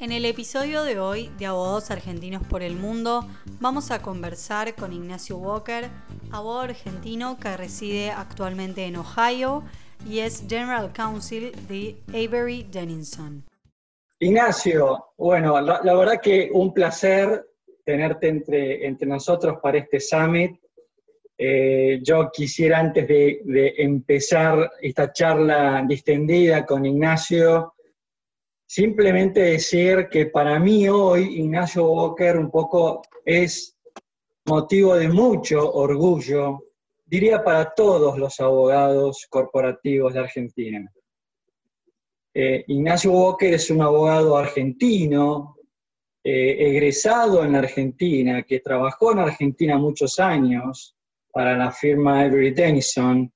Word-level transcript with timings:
En 0.00 0.12
el 0.12 0.24
episodio 0.24 0.82
de 0.84 0.98
hoy 0.98 1.30
de 1.38 1.44
Abogados 1.44 1.90
Argentinos 1.90 2.42
por 2.42 2.62
el 2.62 2.74
Mundo 2.74 3.28
vamos 3.60 3.90
a 3.90 4.00
conversar 4.00 4.74
con 4.74 4.94
Ignacio 4.94 5.36
Walker, 5.36 5.90
abogado 6.32 6.70
argentino 6.70 7.36
que 7.38 7.54
reside 7.54 8.10
actualmente 8.10 8.86
en 8.86 8.96
Ohio 8.96 9.62
y 10.08 10.20
es 10.20 10.46
General 10.48 10.90
Counsel 10.94 11.52
de 11.68 11.96
Avery 12.14 12.62
Dennison. 12.62 13.44
Ignacio, 14.20 15.04
bueno, 15.18 15.60
la, 15.60 15.94
verdad 15.94 16.18
que 16.18 16.48
un 16.50 16.72
placer 16.72 17.44
tenerte 17.84 18.28
entre, 18.28 18.86
entre 18.86 19.06
nosotros 19.06 19.58
para 19.62 19.76
este 19.76 20.00
summit. 20.00 20.58
Eh, 21.36 22.00
yo 22.02 22.30
quisiera 22.32 22.78
antes 22.78 23.06
de, 23.06 23.42
de 23.44 23.74
empezar 23.76 24.72
esta 24.80 25.12
charla 25.12 25.84
distendida 25.86 26.64
con 26.64 26.86
Ignacio, 26.86 27.74
Simplemente 28.72 29.40
decir 29.40 30.06
que 30.08 30.26
para 30.26 30.60
mí 30.60 30.88
hoy 30.88 31.40
Ignacio 31.40 31.90
Walker 31.90 32.38
un 32.38 32.52
poco 32.52 33.02
es 33.24 33.76
motivo 34.46 34.94
de 34.94 35.08
mucho 35.08 35.72
orgullo, 35.72 36.66
diría 37.04 37.42
para 37.42 37.74
todos 37.74 38.16
los 38.16 38.38
abogados 38.38 39.26
corporativos 39.28 40.14
de 40.14 40.20
Argentina. 40.20 40.88
Eh, 42.32 42.62
Ignacio 42.68 43.10
Walker 43.10 43.52
es 43.52 43.68
un 43.70 43.82
abogado 43.82 44.36
argentino, 44.36 45.56
eh, 46.22 46.56
egresado 46.60 47.44
en 47.44 47.50
la 47.50 47.58
Argentina, 47.58 48.44
que 48.44 48.60
trabajó 48.60 49.10
en 49.10 49.18
Argentina 49.18 49.78
muchos 49.78 50.20
años 50.20 50.96
para 51.32 51.58
la 51.58 51.72
firma 51.72 52.20
Avery 52.20 52.52
Dennison, 52.52 53.32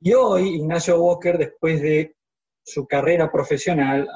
y 0.00 0.12
hoy 0.12 0.54
Ignacio 0.54 1.02
Walker, 1.02 1.36
después 1.36 1.82
de 1.82 2.14
su 2.62 2.86
carrera 2.86 3.32
profesional, 3.32 4.08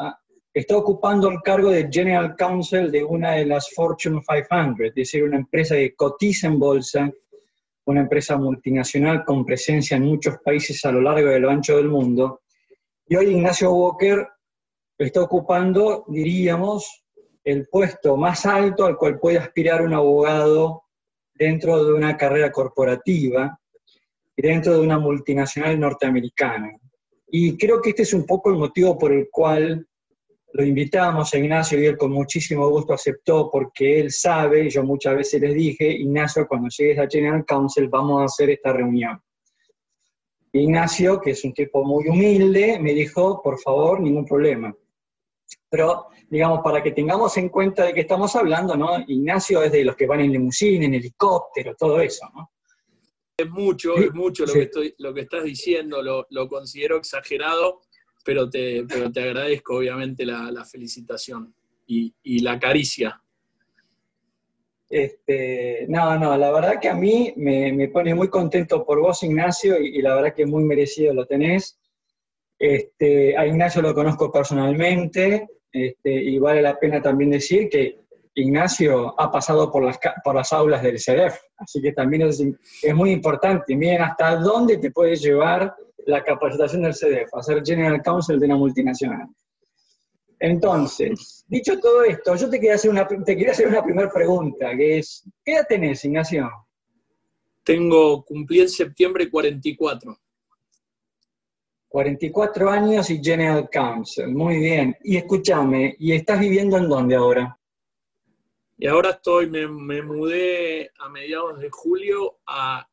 está 0.54 0.76
ocupando 0.76 1.30
el 1.30 1.40
cargo 1.42 1.70
de 1.70 1.88
General 1.90 2.36
Counsel 2.36 2.90
de 2.90 3.02
una 3.02 3.32
de 3.32 3.46
las 3.46 3.70
Fortune 3.70 4.20
500, 4.20 4.86
es 4.86 4.94
decir, 4.94 5.24
una 5.24 5.38
empresa 5.38 5.76
que 5.76 5.94
cotiza 5.94 6.46
en 6.46 6.58
bolsa, 6.58 7.10
una 7.86 8.00
empresa 8.00 8.36
multinacional 8.36 9.24
con 9.24 9.44
presencia 9.46 9.96
en 9.96 10.04
muchos 10.04 10.36
países 10.44 10.84
a 10.84 10.92
lo 10.92 11.00
largo 11.00 11.30
y 11.30 11.34
a 11.34 11.38
lo 11.38 11.50
ancho 11.50 11.76
del 11.76 11.88
mundo. 11.88 12.42
Y 13.06 13.16
hoy 13.16 13.30
Ignacio 13.30 13.72
Walker 13.72 14.28
está 14.98 15.22
ocupando, 15.22 16.04
diríamos, 16.06 17.04
el 17.44 17.66
puesto 17.68 18.16
más 18.16 18.46
alto 18.46 18.84
al 18.84 18.96
cual 18.96 19.18
puede 19.18 19.38
aspirar 19.38 19.82
un 19.82 19.94
abogado 19.94 20.84
dentro 21.34 21.84
de 21.84 21.92
una 21.94 22.16
carrera 22.16 22.52
corporativa 22.52 23.58
y 24.36 24.42
dentro 24.42 24.74
de 24.74 24.80
una 24.80 24.98
multinacional 24.98 25.80
norteamericana. 25.80 26.70
Y 27.26 27.56
creo 27.56 27.80
que 27.80 27.90
este 27.90 28.02
es 28.02 28.12
un 28.12 28.26
poco 28.26 28.50
el 28.50 28.56
motivo 28.56 28.96
por 28.96 29.12
el 29.12 29.28
cual 29.30 29.88
lo 30.54 30.64
invitamos 30.64 31.32
a 31.32 31.38
Ignacio 31.38 31.80
y 31.80 31.86
él 31.86 31.96
con 31.96 32.12
muchísimo 32.12 32.68
gusto 32.68 32.92
aceptó 32.92 33.50
porque 33.50 34.00
él 34.00 34.10
sabe, 34.10 34.68
yo 34.68 34.84
muchas 34.84 35.16
veces 35.16 35.40
les 35.40 35.54
dije, 35.54 35.90
Ignacio, 35.90 36.46
cuando 36.46 36.68
llegues 36.68 36.98
a 36.98 37.08
General 37.08 37.44
Council 37.46 37.88
vamos 37.88 38.20
a 38.20 38.24
hacer 38.26 38.50
esta 38.50 38.72
reunión. 38.72 39.20
Ignacio, 40.52 41.18
que 41.20 41.30
es 41.30 41.42
un 41.44 41.54
tipo 41.54 41.82
muy 41.82 42.08
humilde, 42.08 42.78
me 42.78 42.92
dijo, 42.92 43.40
por 43.42 43.58
favor, 43.58 44.00
ningún 44.00 44.26
problema. 44.26 44.74
Pero, 45.70 46.08
digamos, 46.28 46.60
para 46.62 46.82
que 46.82 46.92
tengamos 46.92 47.34
en 47.38 47.48
cuenta 47.48 47.84
de 47.84 47.94
qué 47.94 48.00
estamos 48.00 48.36
hablando, 48.36 48.76
¿no? 48.76 49.00
Ignacio 49.06 49.62
es 49.62 49.72
de 49.72 49.84
los 49.84 49.96
que 49.96 50.06
van 50.06 50.20
en 50.20 50.32
limusina, 50.32 50.84
en 50.84 50.94
helicóptero, 50.94 51.74
todo 51.74 51.98
eso, 52.00 52.28
¿no? 52.34 52.52
Es 53.34 53.48
mucho, 53.48 53.96
es 53.96 54.12
mucho 54.12 54.44
lo, 54.44 54.52
que, 54.52 54.62
estoy, 54.62 54.94
lo 54.98 55.14
que 55.14 55.22
estás 55.22 55.42
diciendo, 55.42 56.02
lo, 56.02 56.26
lo 56.28 56.46
considero 56.48 56.98
exagerado 56.98 57.80
pero 58.24 58.48
te, 58.48 58.84
pero 58.88 59.10
te 59.10 59.22
agradezco 59.22 59.76
obviamente 59.76 60.24
la, 60.24 60.64
felicitación 60.64 61.54
y, 61.86 62.40
la 62.40 62.58
caricia. 62.58 63.20
Este, 64.88 65.86
no, 65.88 66.18
no, 66.18 66.36
la 66.36 66.52
verdad 66.52 66.80
que 66.80 66.88
a 66.88 66.94
mí 66.94 67.32
me, 67.36 67.88
pone 67.88 68.14
muy 68.14 68.28
contento 68.28 68.84
por 68.84 69.00
vos, 69.00 69.22
Ignacio, 69.22 69.78
y, 69.80 70.00
la 70.02 70.14
verdad 70.14 70.34
que 70.34 70.46
muy 70.46 70.64
merecido 70.64 71.14
lo 71.14 71.26
tenés. 71.26 71.78
Este, 72.58 73.36
a 73.36 73.46
Ignacio 73.46 73.82
lo 73.82 73.94
conozco 73.94 74.30
personalmente, 74.30 75.48
este, 75.72 76.12
y 76.12 76.38
vale 76.38 76.62
la 76.62 76.78
pena 76.78 77.00
también 77.00 77.30
decir 77.30 77.68
que 77.68 78.02
Ignacio 78.34 79.18
ha 79.20 79.30
pasado 79.30 79.70
por 79.70 79.84
las, 79.84 79.98
por 80.24 80.34
las 80.34 80.52
aulas 80.52 80.82
del 80.82 80.98
CEREF, 80.98 81.38
así 81.58 81.82
que 81.82 81.92
también 81.92 82.22
es, 82.22 82.42
es 82.82 82.94
muy 82.94 83.10
importante. 83.10 83.76
Miren 83.76 84.02
hasta 84.02 84.36
dónde 84.36 84.78
te 84.78 84.90
puedes 84.90 85.20
llevar 85.20 85.74
la 86.06 86.22
capacitación 86.22 86.82
del 86.82 86.94
CDF, 86.94 87.34
hacer 87.34 87.62
General 87.64 88.00
Counsel 88.02 88.38
de 88.38 88.46
una 88.46 88.56
multinacional. 88.56 89.28
Entonces, 90.38 91.44
dicho 91.46 91.78
todo 91.78 92.02
esto, 92.02 92.34
yo 92.34 92.50
te 92.50 92.58
quería 92.58 92.74
hacer 92.74 92.90
una, 92.90 93.06
te 93.06 93.36
quería 93.36 93.52
hacer 93.52 93.68
una 93.68 93.82
primera 93.82 94.10
pregunta, 94.10 94.76
que 94.76 94.98
es, 94.98 95.24
¿qué 95.44 95.52
edad 95.52 95.66
tenés, 95.68 96.04
Ignacio? 96.04 96.50
Tengo, 97.62 98.24
cumplí 98.24 98.60
en 98.60 98.68
septiembre 98.68 99.30
44. 99.30 100.18
44 101.86 102.70
años 102.70 103.10
y 103.10 103.22
General 103.22 103.68
Counsel, 103.70 104.34
muy 104.34 104.58
bien. 104.58 104.96
Y 105.04 105.16
escúchame, 105.16 105.94
¿y 105.98 106.12
estás 106.12 106.40
viviendo 106.40 106.76
en 106.76 106.88
dónde 106.88 107.14
ahora? 107.14 107.56
Y 108.78 108.88
ahora 108.88 109.10
estoy, 109.10 109.48
me, 109.48 109.68
me 109.68 110.02
mudé 110.02 110.90
a 110.98 111.08
mediados 111.08 111.60
de 111.60 111.70
julio 111.70 112.38
a 112.46 112.88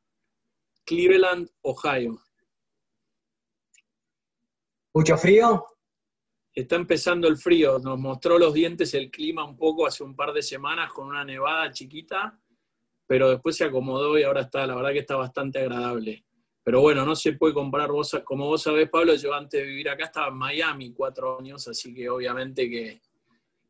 Cleveland, 0.86 1.50
Ohio. 1.62 2.20
¿Mucho 4.94 5.18
frío? 5.18 5.66
Está 6.54 6.76
empezando 6.76 7.28
el 7.28 7.38
frío. 7.38 7.78
Nos 7.80 8.00
mostró 8.00 8.40
los 8.40 8.54
dientes 8.54 8.94
el 8.96 9.12
clima 9.12 9.44
un 9.44 9.56
poco 9.56 9.86
hace 9.86 10.04
un 10.04 10.16
par 10.16 10.34
de 10.34 10.42
semanas 10.42 10.92
con 10.92 11.08
una 11.08 11.24
nevada 11.24 11.72
chiquita, 11.72 12.40
pero 13.06 13.30
después 13.30 13.56
se 13.56 13.66
acomodó 13.66 14.18
y 14.18 14.24
ahora 14.24 14.42
está, 14.42 14.66
la 14.66 14.76
verdad 14.76 14.92
que 14.92 15.00
está 15.00 15.16
bastante 15.16 15.60
agradable. 15.60 16.26
Pero 16.64 16.82
bueno, 16.82 17.06
no 17.06 17.16
se 17.16 17.34
puede 17.34 17.54
comparar. 17.54 17.92
Vos, 17.92 18.20
como 18.24 18.48
vos 18.48 18.64
sabés, 18.64 18.90
Pablo, 18.90 19.14
yo 19.14 19.34
antes 19.34 19.62
de 19.62 19.68
vivir 19.68 19.90
acá 19.90 20.06
estaba 20.06 20.30
en 20.30 20.38
Miami 20.38 20.92
cuatro 20.92 21.40
años, 21.40 21.68
así 21.68 21.94
que 21.94 22.10
obviamente 22.10 22.68
que, 22.68 23.02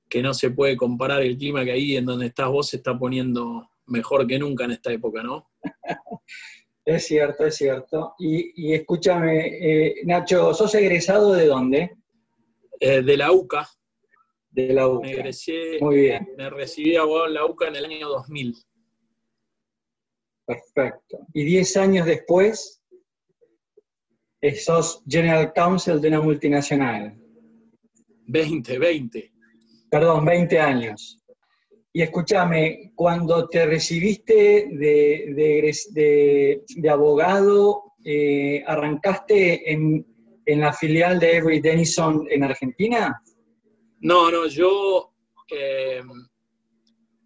que 0.07 0.22
no 0.22 0.34
se 0.34 0.51
puede 0.51 0.78
comparar 0.78 1.22
el 1.22 1.38
clima 1.38 1.66
que 1.66 1.74
ahí 1.74 1.97
en 1.97 2.06
donde 2.06 2.28
estás 2.28 2.47
vos 2.47 2.69
se 2.69 2.78
está 2.78 2.97
poniendo 2.97 3.69
mejor 3.88 4.25
que 4.25 4.40
nunca 4.40 4.63
en 4.63 4.72
esta 4.72 4.91
época, 4.91 5.22
¿no? 5.22 5.50
Es 6.89 7.05
cierto, 7.05 7.45
es 7.45 7.55
cierto. 7.55 8.16
Y, 8.17 8.73
escúchame, 8.73 9.45
eh, 9.61 9.95
Nacho, 10.05 10.55
¿sos 10.55 10.73
egresado 10.73 11.33
de 11.33 11.45
dónde? 11.45 11.97
Eh, 12.79 13.03
de 13.03 13.16
la 13.16 13.31
UCA. 13.31 13.69
De 14.50 14.73
la 14.73 14.88
UCA. 14.88 15.01
Me 15.01 15.11
egresé, 15.11 15.77
Muy 15.81 15.97
bien. 15.97 16.33
Me 16.35 16.50
recibí 16.50 16.95
abogado 16.95 17.27
en 17.27 17.33
la 17.35 17.45
UCA 17.45 17.67
en 17.67 17.75
el 17.75 17.85
año 17.85 18.09
2000. 18.09 18.57
Perfecto. 20.47 21.19
Y 21.31 21.44
10 21.44 21.77
años 21.77 22.07
después, 22.07 22.81
eh, 24.41 24.56
sos 24.56 25.03
General 25.07 25.53
Counsel 25.53 26.01
de 26.01 26.07
una 26.07 26.21
multinacional. 26.21 27.16
20, 28.25 28.79
20. 28.79 29.31
Perdón, 29.91 30.25
20 30.25 30.59
años. 30.59 31.19
Y 32.00 32.02
escúchame, 32.02 32.94
cuando 32.96 33.50
te 33.50 33.66
recibiste 33.66 34.70
de, 34.72 36.64
abogado, 36.90 37.92
eh, 38.06 38.64
¿arrancaste 38.66 39.70
en, 39.74 40.06
la 40.46 40.72
filial 40.72 41.20
de 41.20 41.40
Avery 41.40 41.60
Dennison 41.60 42.26
en 42.30 42.46
Argentina? 42.46 43.22
No, 44.00 44.32
no, 44.32 44.48
yo 44.48 45.12
eh, 45.52 46.02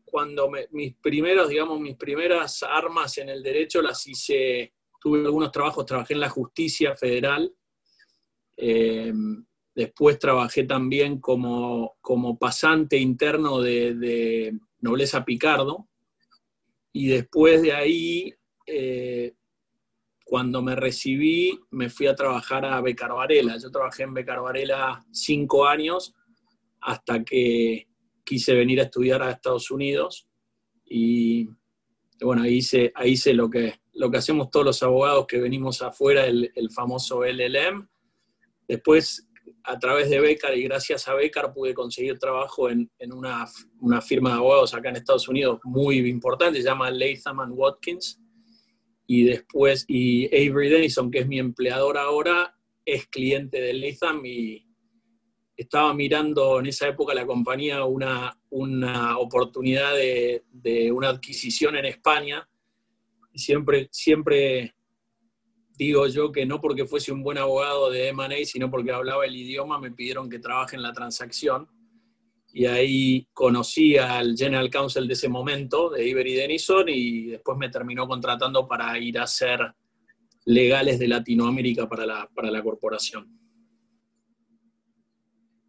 cuando 0.05 0.49
mis 0.71 0.95
primeros, 0.95 1.49
digamos, 1.49 1.79
mis 1.79 1.95
primeras 1.95 2.63
armas 2.63 3.19
en 3.19 3.29
el 3.29 3.43
derecho 3.43 3.79
las 3.79 4.07
hice, 4.07 4.73
tuve 4.99 5.19
algunos 5.19 5.51
trabajos, 5.51 5.85
trabajé 5.85 6.15
en 6.15 6.21
la 6.21 6.29
justicia 6.29 6.95
federal. 6.95 7.53
Eh, 8.57 9.13
Después 9.75 10.19
trabajé 10.19 10.63
también 10.63 11.19
como, 11.19 11.95
como 12.01 12.37
pasante 12.37 12.97
interno 12.97 13.61
de, 13.61 14.53
Nobleza 14.79 15.25
Picardo. 15.25 15.87
Y 16.91 17.07
después 17.07 17.61
de 17.61 17.73
ahí, 17.73 18.33
eh, 18.67 19.33
cuando 20.25 20.61
me 20.61 20.75
recibí, 20.75 21.59
me 21.71 21.89
fui 21.89 22.07
a 22.07 22.15
trabajar 22.15 22.65
a 22.65 22.81
Becar 22.81 23.13
Varela. 23.13 23.57
Yo 23.57 23.71
trabajé 23.71 24.03
en 24.03 24.13
Becar 24.13 24.41
Varela 24.41 25.03
cinco 25.11 25.65
años 25.65 26.13
hasta 26.81 27.23
que 27.23 27.87
quise 28.23 28.53
venir 28.53 28.79
a 28.79 28.83
estudiar 28.83 29.23
a 29.23 29.31
Estados 29.31 29.71
Unidos. 29.71 30.27
Y 30.85 31.49
bueno, 32.21 32.43
ahí 32.43 32.57
hice, 32.57 32.91
ahí 32.93 33.15
lo, 33.33 33.49
que, 33.49 33.79
lo 33.93 34.11
que 34.11 34.17
hacemos 34.17 34.51
todos 34.51 34.65
los 34.65 34.83
abogados 34.83 35.25
que 35.25 35.39
venimos 35.39 35.81
afuera, 35.81 36.27
el, 36.27 36.51
el 36.53 36.69
famoso 36.69 37.23
LLM. 37.23 37.87
Después 38.67 39.27
a 39.63 39.79
través 39.79 40.09
de 40.09 40.19
Becar 40.19 40.57
y 40.57 40.63
gracias 40.63 41.07
a 41.07 41.13
Becar 41.13 41.53
pude 41.53 41.73
conseguir 41.73 42.19
trabajo 42.19 42.69
en, 42.69 42.89
una, 43.13 43.47
firma 44.01 44.31
de 44.31 44.35
abogados 44.35 44.73
acá 44.73 44.89
en 44.89 44.97
Estados 44.97 45.27
Unidos 45.27 45.59
muy 45.63 45.97
importante, 46.09 46.61
se 46.61 46.67
llama 46.67 46.91
Latham 46.91 47.53
Watkins. 47.53 48.19
Y 49.05 49.25
después, 49.25 49.85
y 49.87 50.27
Avery 50.27 50.69
Dennison, 50.69 51.11
que 51.11 51.19
es 51.19 51.27
mi 51.27 51.37
empleador 51.37 51.97
ahora, 51.97 52.55
es 52.85 53.07
cliente 53.07 53.59
de 53.61 53.73
Latham 53.73 54.25
y, 54.25 54.65
estaba 55.55 55.93
mirando 55.93 56.59
en 56.59 56.65
esa 56.65 56.87
época 56.87 57.13
la 57.13 57.27
compañía 57.27 57.85
una, 57.85 58.35
una 58.49 59.19
oportunidad 59.19 59.93
de, 59.93 60.43
de, 60.51 60.91
una 60.91 61.09
adquisición 61.09 61.75
en 61.75 61.85
España. 61.85 62.49
Siempre, 63.35 63.87
siempre 63.91 64.73
digo 65.77 66.07
yo 66.07 66.31
que 66.31 66.45
no 66.45 66.61
porque 66.61 66.85
fuese 66.85 67.11
un 67.11 67.23
buen 67.23 67.37
abogado 67.37 67.89
de 67.89 68.09
M&A, 68.09 68.45
sino 68.45 68.69
porque 68.69 68.91
hablaba 68.91 69.25
el 69.25 69.35
idioma, 69.35 69.79
me 69.79 69.91
pidieron 69.91 70.29
que 70.29 70.39
trabaje 70.39 70.75
en 70.75 70.81
la 70.81 70.93
transacción. 70.93 71.67
Y 72.53 72.65
ahí 72.65 73.27
conocí 73.33 73.97
al 73.97 74.35
General 74.37 74.69
Counsel 74.69 75.07
de 75.07 75.13
ese 75.13 75.27
momento, 75.27 75.89
de 75.89 76.07
Ibery 76.07 76.35
Denison, 76.35 76.85
y 76.87 77.27
después 77.27 77.57
me 77.57 77.69
terminó 77.69 78.07
contratando 78.07 78.67
para 78.67 78.97
ir 78.99 79.17
a 79.17 79.23
hacer 79.23 79.59
legales 80.45 80.99
de 80.99 81.07
Latinoamérica 81.07 81.87
para 81.87 82.05
la, 82.05 82.29
para 82.33 82.51
la 82.51 82.61
corporación. 82.61 83.39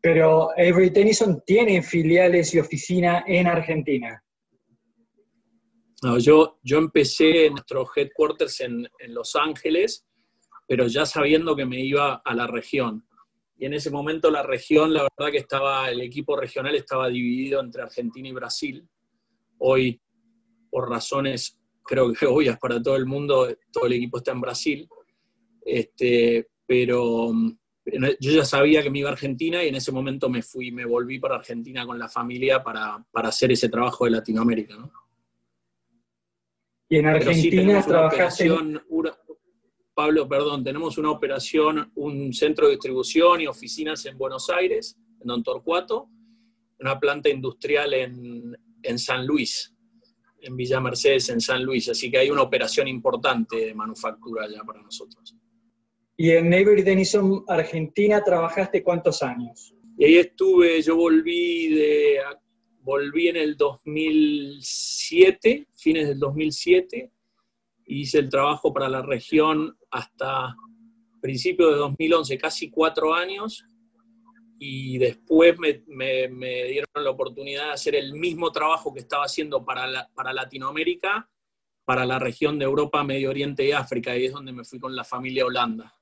Pero 0.01 0.51
Avery 0.51 0.91
Tennyson 0.91 1.43
tiene 1.47 1.83
filiales 1.83 2.55
y 2.55 2.59
oficina 2.59 3.25
en 3.27 3.47
Argentina. 3.47 4.24
No, 6.05 6.19
yo, 6.19 6.59
yo 6.63 6.77
empecé 6.77 7.47
en 7.47 7.55
nuestros 7.55 7.89
headquarters 7.97 8.61
en, 8.61 8.87
en, 8.99 9.15
Los 9.15 9.35
Ángeles, 9.37 10.07
pero 10.69 10.87
ya 10.87 11.07
sabiendo 11.07 11.57
que 11.57 11.65
me 11.65 11.81
iba 11.81 12.17
a 12.17 12.35
la 12.35 12.47
región. 12.47 13.07
Y 13.57 13.65
en 13.65 13.73
ese 13.73 13.91
momento 13.91 14.31
la 14.31 14.43
región, 14.43 14.93
la 14.93 15.09
verdad 15.17 15.33
que 15.33 15.39
estaba, 15.39 15.89
el 15.89 16.03
equipo 16.03 16.37
regional 16.37 16.75
estaba 16.75 17.09
dividido 17.09 17.59
entre 17.59 17.81
Argentina 17.81 18.29
y 18.29 18.33
Brasil. 18.33 18.87
Hoy, 19.57 19.99
por 20.71 20.91
razones 20.91 21.59
creo 21.83 22.13
que 22.13 22.27
obvias 22.27 22.59
para 22.59 22.83
todo 22.83 22.97
el 22.97 23.07
mundo, 23.07 23.49
todo 23.73 23.87
el 23.87 23.95
equipo 23.95 24.19
está 24.19 24.33
en 24.33 24.43
Brasil. 24.43 24.87
Este, 25.65 26.51
pero 26.67 27.33
yo 28.21 28.31
ya 28.31 28.45
sabía 28.45 28.83
que 28.83 28.91
me 28.91 28.99
iba 28.99 29.09
a 29.09 29.13
Argentina 29.13 29.65
y 29.65 29.69
en 29.69 29.77
ese 29.77 29.91
momento 29.91 30.29
me 30.29 30.43
fui, 30.43 30.71
me 30.71 30.85
volví 30.85 31.19
para 31.19 31.37
Argentina 31.37 31.87
con 31.87 31.99
la 31.99 32.11
familia 32.11 32.63
para, 32.63 33.03
para 33.11 33.31
hacer 33.31 33.53
ese 33.53 33.71
trabajo 33.71 34.05
de 34.05 34.11
Latinoamérica. 34.11 34.77
¿no? 34.77 35.04
Y 36.89 36.97
en 36.99 37.07
Argentina 37.07 37.83
sí 37.83 37.89
trabajaste... 37.89 38.51
Pablo, 39.95 40.29
perdón, 40.29 40.65
tenemos 40.65 40.99
una 40.99 41.13
operación, 41.13 41.93
un 41.95 42.33
centro 42.33 42.67
de 42.67 42.73
distribución 42.73 43.41
y 43.41 43.47
oficinas 43.47 44.05
en 44.07 44.19
Buenos 44.19 44.51
Aires, 44.51 44.99
en 45.21 45.29
Don 45.29 45.43
Torcuato, 45.45 46.09
una 46.81 46.99
planta 46.99 47.29
industrial 47.29 47.95
en, 47.95 48.57
en 48.83 48.99
San 48.99 49.25
Luis, 49.25 49.73
en 50.41 50.57
Villa 50.57 50.81
Mercedes, 50.81 51.29
en 51.29 51.41
San 51.41 51.63
Luis. 51.65 51.89
Así 51.89 52.11
que 52.11 52.19
hay 52.19 52.29
una 52.29 52.43
operación 52.43 52.89
importante 52.89 53.57
de 53.57 53.73
manufactura 53.73 54.47
allá 54.47 54.63
para 54.67 54.83
nosotros. 54.83 55.37
Y 56.17 56.31
en 56.31 56.47
Avery 56.53 56.83
Denison, 56.83 57.45
Argentina, 57.47 58.21
trabajaste 58.23 58.83
cuántos 58.83 59.23
años? 59.23 59.75
Y 59.97 60.07
ahí 60.07 60.17
estuve, 60.17 60.83
yo 60.83 60.97
volví 60.97 61.69
de 61.69 62.19
volví 62.85 63.29
en 63.29 63.37
el 63.37 63.57
2007, 63.57 65.69
fines 65.75 66.09
del 66.09 66.19
2007, 66.19 67.11
hice 67.87 68.19
el 68.19 68.29
trabajo 68.29 68.75
para 68.75 68.91
la 68.91 69.03
región 69.03 69.77
hasta 69.91 70.55
principios 71.21 71.71
de 71.71 71.77
2011, 71.79 72.39
casi 72.39 72.71
cuatro 72.71 73.15
años, 73.15 73.65
y 74.59 74.99
después 74.99 75.59
me, 75.59 75.83
me, 75.89 76.65
dieron 76.65 76.91
la 76.95 77.11
oportunidad 77.11 77.67
de 77.67 77.73
hacer 77.73 77.97
el 77.97 78.13
mismo 78.13 78.53
trabajo 78.53 78.93
que 78.93 79.01
estaba 79.01 79.25
haciendo 79.25 79.65
para, 79.65 80.11
para 80.15 80.35
Latinoamérica, 80.35 81.29
para 81.85 82.05
la 82.05 82.19
región 82.19 82.59
de 82.59 82.67
Europa, 82.67 83.03
Medio 83.03 83.31
Oriente 83.31 83.67
y 83.67 83.73
África, 83.73 84.15
y 84.17 84.27
es 84.27 84.33
donde 84.33 84.53
me 84.53 84.65
fui 84.65 84.79
con 84.79 84.95
la 84.95 85.05
familia 85.05 85.47
Holanda. 85.47 85.95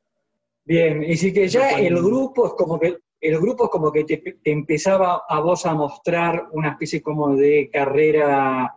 Bien, 0.64 1.02
y 1.02 1.17
sí 1.17 1.32
que 1.32 1.49
ya 1.49 1.79
el 1.79 1.96
grupo 1.96 2.49
es 2.49 2.52
como 2.55 2.79
que 2.79 2.99
el 3.22 3.38
grupo 3.38 3.70
como 3.70 3.92
que 3.92 4.04
te, 4.04 4.38
empezaba 4.44 5.22
a 5.28 5.40
vos 5.40 5.64
a 5.64 5.74
mostrar 5.74 6.48
una 6.52 6.70
especie 6.70 7.00
como 7.00 7.36
de 7.36 7.70
carrera 7.72 8.74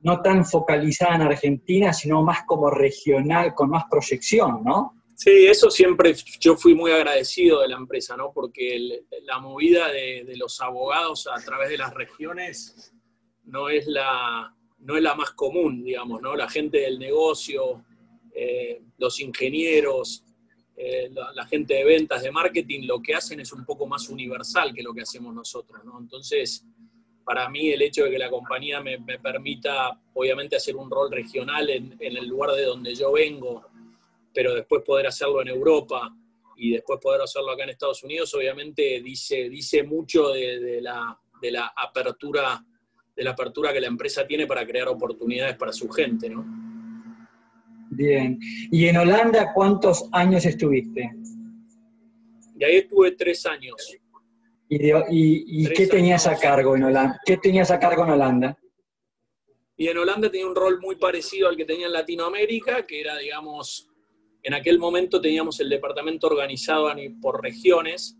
no 0.00 0.20
tan 0.22 0.44
focalizada 0.44 1.16
en 1.16 1.22
Argentina, 1.22 1.92
sino 1.92 2.22
más 2.22 2.44
como 2.44 2.70
regional, 2.70 3.54
con 3.54 3.70
más 3.70 3.84
proyección, 3.90 4.62
¿no? 4.64 4.94
Sí, 5.14 5.46
eso 5.46 5.70
siempre 5.70 6.14
yo 6.40 6.56
fui 6.56 6.74
muy 6.74 6.90
agradecido 6.90 7.60
de 7.60 7.68
la 7.68 7.76
empresa, 7.76 8.16
¿no? 8.16 8.32
Porque 8.32 9.04
la 9.22 9.38
movida 9.38 9.88
de, 9.88 10.24
de, 10.24 10.36
los 10.36 10.60
abogados 10.60 11.28
a 11.28 11.40
través 11.42 11.68
de 11.68 11.78
las 11.78 11.94
regiones 11.94 12.92
no 13.44 13.68
es 13.68 13.86
la, 13.86 14.54
no 14.78 14.96
es 14.96 15.02
la 15.02 15.14
más 15.14 15.30
común, 15.32 15.84
digamos, 15.84 16.20
¿no? 16.20 16.34
La 16.34 16.48
gente 16.48 16.78
del 16.78 16.98
negocio, 16.98 17.84
eh, 18.34 18.82
los 18.98 19.20
ingenieros, 19.20 20.23
eh, 20.76 21.10
la, 21.10 21.46
gente 21.46 21.74
de 21.74 21.84
ventas, 21.84 22.22
de 22.22 22.32
marketing, 22.32 22.86
lo 22.86 23.00
que 23.00 23.14
hacen 23.14 23.40
es 23.40 23.52
un 23.52 23.64
poco 23.64 23.86
más 23.86 24.08
universal 24.08 24.72
que 24.74 24.82
lo 24.82 24.92
que 24.92 25.02
hacemos 25.02 25.34
nosotros, 25.34 25.84
¿no? 25.84 25.98
Entonces, 26.00 26.64
para 27.24 27.48
mí 27.48 27.70
el 27.70 27.82
hecho 27.82 28.04
de 28.04 28.10
que 28.10 28.18
la 28.18 28.28
compañía 28.28 28.80
me, 28.80 28.98
permita, 29.18 29.98
obviamente, 30.14 30.56
hacer 30.56 30.76
un 30.76 30.90
rol 30.90 31.10
regional 31.10 31.70
en, 31.70 31.96
en, 31.98 32.16
el 32.16 32.26
lugar 32.26 32.52
de 32.52 32.64
donde 32.64 32.94
yo 32.94 33.12
vengo, 33.12 33.64
pero 34.32 34.54
después 34.54 34.82
poder 34.82 35.06
hacerlo 35.06 35.42
en 35.42 35.48
Europa 35.48 36.14
y 36.56 36.72
después 36.72 36.98
poder 37.00 37.22
hacerlo 37.22 37.52
acá 37.52 37.64
en 37.64 37.70
Estados 37.70 38.02
Unidos, 38.02 38.34
obviamente 38.34 39.00
dice, 39.00 39.48
dice 39.48 39.84
mucho 39.84 40.30
de, 40.30 40.58
de 40.58 40.80
la, 40.80 41.18
de 41.40 41.50
la 41.52 41.72
apertura 41.76 42.64
de 43.16 43.22
la 43.22 43.30
apertura 43.30 43.72
que 43.72 43.80
la 43.80 43.86
empresa 43.86 44.26
tiene 44.26 44.46
para 44.46 44.66
crear 44.66 44.88
oportunidades 44.88 45.56
para 45.56 45.72
su 45.72 45.88
gente, 45.88 46.28
¿no? 46.28 46.63
Bien. 47.94 48.38
¿Y 48.70 48.86
en 48.86 48.96
Holanda 48.96 49.52
cuántos 49.54 50.08
años 50.12 50.44
estuviste? 50.44 51.10
Y 52.58 52.64
ahí 52.64 52.76
estuve 52.76 53.12
tres 53.12 53.44
años. 53.46 53.74
¿Y, 54.68 54.90
y, 55.10 55.66
qué 55.68 55.86
tenías 55.86 56.26
a 56.26 56.36
cargo 56.36 56.74
en 56.74 56.84
Holanda? 56.84 57.20
¿Qué 57.24 57.36
tenías 57.36 57.70
a 57.70 57.78
cargo 57.78 58.04
en 58.04 58.10
Holanda? 58.10 58.58
Y 59.76 59.88
en 59.88 59.98
Holanda 59.98 60.30
tenía 60.30 60.46
un 60.46 60.54
rol 60.54 60.80
muy 60.80 60.96
parecido 60.96 61.48
al 61.48 61.56
que 61.56 61.64
tenía 61.64 61.86
en 61.86 61.92
Latinoamérica, 61.92 62.86
que 62.86 63.00
era, 63.00 63.16
digamos, 63.18 63.88
en 64.42 64.54
aquel 64.54 64.78
momento 64.78 65.20
teníamos 65.20 65.58
el 65.60 65.68
departamento 65.68 66.26
organizado 66.26 66.92
por 67.20 67.42
regiones, 67.42 68.16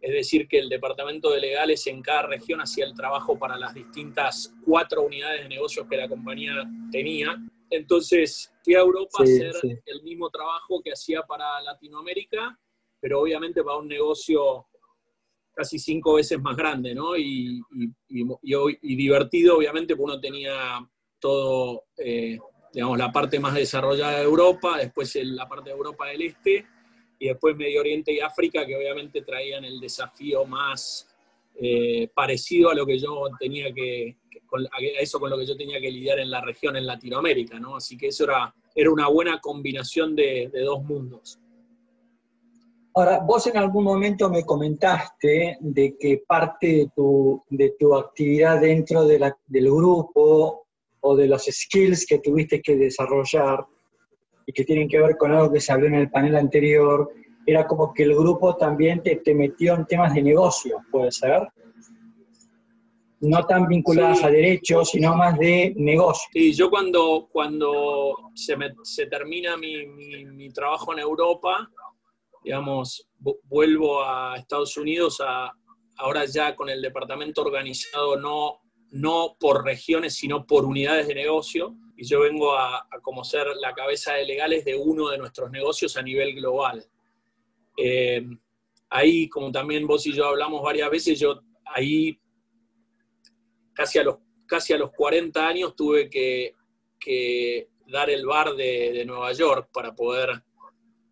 es 0.00 0.12
decir, 0.12 0.48
que 0.48 0.58
el 0.58 0.68
departamento 0.68 1.30
de 1.30 1.40
legales 1.40 1.86
en 1.86 2.02
cada 2.02 2.22
región 2.22 2.60
hacía 2.60 2.84
el 2.84 2.94
trabajo 2.94 3.38
para 3.38 3.56
las 3.56 3.74
distintas 3.74 4.54
cuatro 4.64 5.02
unidades 5.02 5.42
de 5.42 5.48
negocios 5.48 5.86
que 5.88 5.96
la 5.96 6.08
compañía 6.08 6.52
tenía. 6.90 7.36
Entonces 7.70 8.52
fui 8.64 8.74
a 8.74 8.80
Europa 8.80 9.18
a 9.20 9.22
hacer 9.22 9.52
el 9.84 10.02
mismo 10.02 10.30
trabajo 10.30 10.80
que 10.82 10.92
hacía 10.92 11.22
para 11.22 11.60
Latinoamérica, 11.62 12.58
pero 13.00 13.20
obviamente 13.20 13.62
para 13.62 13.78
un 13.78 13.88
negocio 13.88 14.66
casi 15.54 15.78
cinco 15.78 16.14
veces 16.14 16.38
más 16.40 16.56
grande, 16.56 16.94
¿no? 16.94 17.16
Y, 17.16 17.62
y, 18.08 18.96
divertido, 18.96 19.56
obviamente, 19.56 19.96
porque 19.96 20.12
uno 20.12 20.20
tenía 20.20 20.86
todo, 21.18 21.84
eh, 21.96 22.38
digamos, 22.72 22.98
la 22.98 23.10
parte 23.10 23.40
más 23.40 23.54
desarrollada 23.54 24.18
de 24.18 24.24
Europa, 24.24 24.76
después 24.76 25.14
la 25.24 25.48
parte 25.48 25.70
de 25.70 25.76
Europa 25.76 26.08
del 26.08 26.22
Este, 26.22 26.66
y 27.18 27.28
después 27.28 27.56
Medio 27.56 27.80
Oriente 27.80 28.12
y 28.12 28.20
África, 28.20 28.66
que 28.66 28.76
obviamente 28.76 29.22
traían 29.22 29.64
el 29.64 29.80
desafío 29.80 30.44
más 30.44 31.08
eh, 31.58 32.08
parecido 32.14 32.68
a 32.68 32.74
lo 32.74 32.84
que 32.84 32.98
yo 32.98 33.24
tenía 33.40 33.72
que, 33.72 34.18
a 34.56 35.02
eso 35.02 35.20
con 35.20 35.30
lo 35.30 35.38
que 35.38 35.46
yo 35.46 35.56
tenía 35.56 35.80
que 35.80 35.90
lidiar 35.90 36.18
en 36.18 36.30
la 36.30 36.40
región, 36.40 36.76
en 36.76 36.86
Latinoamérica, 36.86 37.58
¿no? 37.58 37.76
Así 37.76 37.96
que 37.96 38.08
eso 38.08 38.24
era, 38.24 38.54
era 38.74 38.90
una 38.90 39.08
buena 39.08 39.40
combinación 39.40 40.14
de, 40.16 40.50
de 40.52 40.60
dos 40.62 40.82
mundos. 40.84 41.38
Ahora, 42.94 43.20
vos 43.20 43.46
en 43.46 43.58
algún 43.58 43.84
momento 43.84 44.30
me 44.30 44.42
comentaste 44.42 45.58
de 45.60 45.96
que 45.98 46.22
parte 46.26 46.66
de 46.66 46.90
tu, 46.96 47.42
de 47.50 47.74
tu 47.78 47.94
actividad 47.94 48.58
dentro 48.58 49.04
de 49.04 49.18
la, 49.18 49.36
del 49.46 49.66
grupo 49.66 50.66
o 51.00 51.14
de 51.14 51.26
los 51.26 51.44
skills 51.44 52.06
que 52.06 52.20
tuviste 52.20 52.62
que 52.62 52.74
desarrollar 52.74 53.66
y 54.46 54.52
que 54.52 54.64
tienen 54.64 54.88
que 54.88 54.98
ver 54.98 55.18
con 55.18 55.30
algo 55.30 55.52
que 55.52 55.60
se 55.60 55.72
habló 55.72 55.88
en 55.88 55.96
el 55.96 56.10
panel 56.10 56.36
anterior, 56.36 57.10
era 57.44 57.66
como 57.66 57.92
que 57.92 58.04
el 58.04 58.14
grupo 58.14 58.56
también 58.56 59.02
te, 59.02 59.16
te 59.16 59.34
metió 59.34 59.74
en 59.74 59.84
temas 59.84 60.14
de 60.14 60.22
negocio, 60.22 60.78
¿puede 60.90 61.12
ser? 61.12 61.46
No 63.28 63.46
tan 63.46 63.66
vinculadas 63.66 64.22
a 64.24 64.30
derechos, 64.30 64.90
sino 64.90 65.14
más 65.14 65.38
de 65.38 65.72
negocio. 65.76 66.28
Sí, 66.32 66.52
yo 66.52 66.70
cuando, 66.70 67.28
cuando 67.30 68.30
se, 68.34 68.56
me, 68.56 68.74
se 68.82 69.06
termina 69.06 69.56
mi, 69.56 69.86
mi, 69.86 70.24
mi, 70.24 70.50
trabajo 70.50 70.92
en 70.92 71.00
Europa, 71.00 71.70
digamos, 72.42 73.08
vuelvo 73.44 74.02
a 74.04 74.36
Estados 74.36 74.76
Unidos, 74.76 75.20
a, 75.24 75.52
ahora 75.96 76.24
ya 76.24 76.54
con 76.54 76.68
el 76.68 76.80
departamento 76.80 77.42
organizado 77.42 78.16
no, 78.16 78.60
no 78.90 79.36
por 79.38 79.64
regiones, 79.64 80.14
sino 80.14 80.46
por 80.46 80.64
unidades 80.64 81.08
de 81.08 81.14
negocio 81.14 81.74
y 81.96 82.06
yo 82.06 82.20
vengo 82.20 82.54
a, 82.54 82.76
a 82.78 83.00
como 83.00 83.24
ser 83.24 83.46
la 83.60 83.72
cabeza 83.72 84.12
de 84.14 84.26
legales 84.26 84.64
de 84.64 84.76
uno 84.76 85.08
de 85.08 85.18
nuestros 85.18 85.50
negocios 85.50 85.96
a 85.96 86.02
nivel 86.02 86.34
global. 86.34 86.84
Eh, 87.76 88.24
ahí, 88.90 89.28
como 89.28 89.50
también 89.50 89.86
vos 89.86 90.06
y 90.06 90.12
yo 90.12 90.26
hablamos 90.26 90.62
varias 90.62 90.90
veces, 90.90 91.18
yo 91.18 91.40
ahí 91.64 92.18
casi 93.76 93.98
a 93.98 94.02
los, 94.02 94.16
casi 94.46 94.72
a 94.72 94.78
los 94.78 94.90
40 94.90 95.46
años 95.46 95.76
tuve 95.76 96.08
que, 96.08 96.54
que 96.98 97.68
dar 97.86 98.08
el 98.08 98.24
bar 98.24 98.54
de, 98.54 98.92
de, 98.92 99.04
Nueva 99.04 99.32
York 99.32 99.68
para 99.70 99.94
poder 99.94 100.42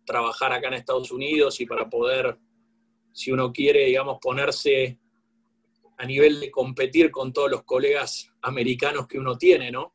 trabajar 0.03 0.51
acá 0.51 0.67
en 0.67 0.73
Estados 0.73 1.11
Unidos 1.11 1.61
y 1.61 1.67
para 1.67 1.87
poder 1.87 2.37
si 3.13 3.31
uno 3.31 3.53
quiere, 3.53 3.85
digamos, 3.85 4.17
ponerse 4.19 4.99
a 5.97 6.05
nivel 6.05 6.39
de 6.39 6.51
competir 6.51 7.11
con 7.11 7.31
todos 7.31 7.49
los 7.49 7.63
colegas 7.63 8.29
americanos 8.41 9.07
que 9.07 9.19
uno 9.19 9.37
tiene, 9.37 9.71
¿no? 9.71 9.93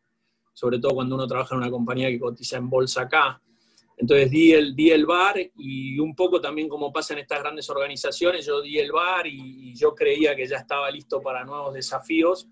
Sobre 0.54 0.78
todo 0.78 0.94
cuando 0.94 1.16
uno 1.16 1.26
trabaja 1.26 1.54
en 1.54 1.60
una 1.60 1.70
compañía 1.70 2.08
que 2.08 2.18
cotiza 2.18 2.56
en 2.56 2.70
bolsa 2.70 3.02
acá. 3.02 3.42
Entonces 4.00 4.30
di 4.30 4.52
el, 4.52 4.74
di 4.74 4.90
el 4.90 5.04
bar 5.04 5.36
y 5.56 5.98
un 5.98 6.14
poco 6.14 6.40
también 6.40 6.68
como 6.68 6.90
pasa 6.90 7.12
en 7.12 7.20
estas 7.20 7.40
grandes 7.40 7.68
organizaciones, 7.68 8.46
yo 8.46 8.62
di 8.62 8.78
el 8.78 8.90
bar 8.92 9.26
y, 9.26 9.74
yo 9.74 9.94
creía 9.94 10.34
que 10.34 10.46
ya 10.46 10.56
estaba 10.56 10.90
listo 10.90 11.20
para 11.20 11.44
nuevos 11.44 11.74
desafíos, 11.74 12.48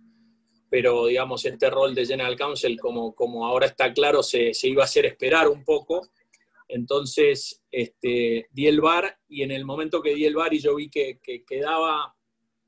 pero 0.71 1.07
digamos 1.07 1.45
este 1.45 1.71
rol 1.71 1.95
de 1.95 2.07
General 2.07 2.37
Counsel, 2.37 2.79
como, 2.79 3.15
como 3.15 3.47
ahora 3.47 3.67
está 3.67 3.93
claro, 3.93 4.23
se, 4.23 4.53
se 4.55 4.69
iba 4.69 4.83
a 4.83 4.87
hacer 4.87 5.07
esperar 5.07 5.49
un 5.49 5.65
poco. 5.65 6.09
Entonces 6.69 7.63
este, 7.71 8.49
di 8.51 8.67
el 8.67 8.81
bar 8.81 9.19
y 9.29 9.43
en 9.43 9.51
el 9.51 9.65
momento 9.65 10.03
que 10.03 10.15
di 10.15 10.27
el 10.27 10.35
bar 10.35 10.53
y 10.53 10.61
yo 10.61 10.75
vi 10.75 10.91
que, 10.91 11.19
que 11.23 11.45
quedaba 11.45 12.15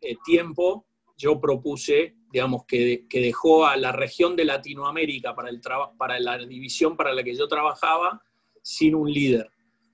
eh, 0.01 0.17
tiempo, 0.25 0.87
yo 1.17 1.39
propuse, 1.39 2.15
digamos, 2.33 2.65
que, 2.67 3.07
que, 3.09 3.21
dejó 3.21 3.67
a 3.67 3.77
la 3.77 3.93
región 3.93 4.37
de 4.37 4.47
Latinoamérica 4.47 5.35
para, 5.35 5.51
el 5.51 5.61
para 5.99 6.19
la 6.19 6.39
división 6.39 6.97
para 6.97 7.13
la 7.13 7.23
que 7.23 7.35
yo 7.35 7.47
trabajaba 7.47 8.23
sin 8.63 8.95
un 8.95 9.13
líder. 9.13 9.51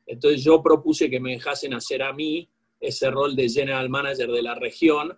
Entonces 0.07 0.45
yo 0.45 0.63
propuse 0.63 1.11
que 1.11 1.19
me 1.19 1.33
dejasen 1.33 1.75
hacer 1.75 2.05
a 2.05 2.13
mí 2.13 2.49
ese 2.79 3.11
rol 3.11 3.35
de 3.35 3.49
general 3.49 3.89
manager 3.89 4.31
de 4.31 4.43
la 4.43 4.55
región 4.55 5.17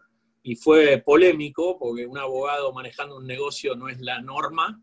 y 0.48 0.56
fue 0.56 0.96
polémico 1.04 1.78
porque 1.78 2.06
un 2.06 2.16
abogado 2.16 2.72
manejando 2.72 3.18
un 3.18 3.26
negocio 3.26 3.74
no 3.76 3.90
es 3.90 4.00
la 4.00 4.22
norma, 4.22 4.82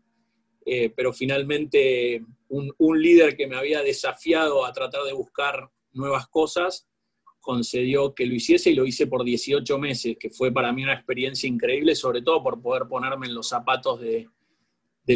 eh, 0.64 0.90
pero 0.90 1.12
finalmente 1.12 2.24
un, 2.50 2.72
líder 3.02 3.36
que 3.36 3.48
me 3.48 3.56
había 3.56 3.82
desafiado 3.82 4.64
a 4.64 4.72
tratar 4.72 5.02
de 5.02 5.12
buscar 5.12 5.68
nuevas 5.92 6.28
cosas 6.28 6.86
concedió 7.40 8.14
que 8.14 8.26
lo 8.26 8.34
hiciese 8.34 8.70
y 8.70 8.74
lo 8.76 8.86
hice 8.86 9.08
por 9.08 9.24
18 9.24 9.76
meses, 9.78 10.16
que 10.20 10.30
fue 10.30 10.52
para 10.52 10.72
mí 10.72 10.84
una 10.84 10.94
experiencia 10.94 11.48
increíble, 11.48 11.96
sobre 11.96 12.22
todo 12.22 12.44
por 12.44 12.62
poder 12.62 12.84
ponerme 12.88 13.26
en 13.26 13.34
los 13.34 13.48
zapatos 13.48 14.00
de, 14.00 14.28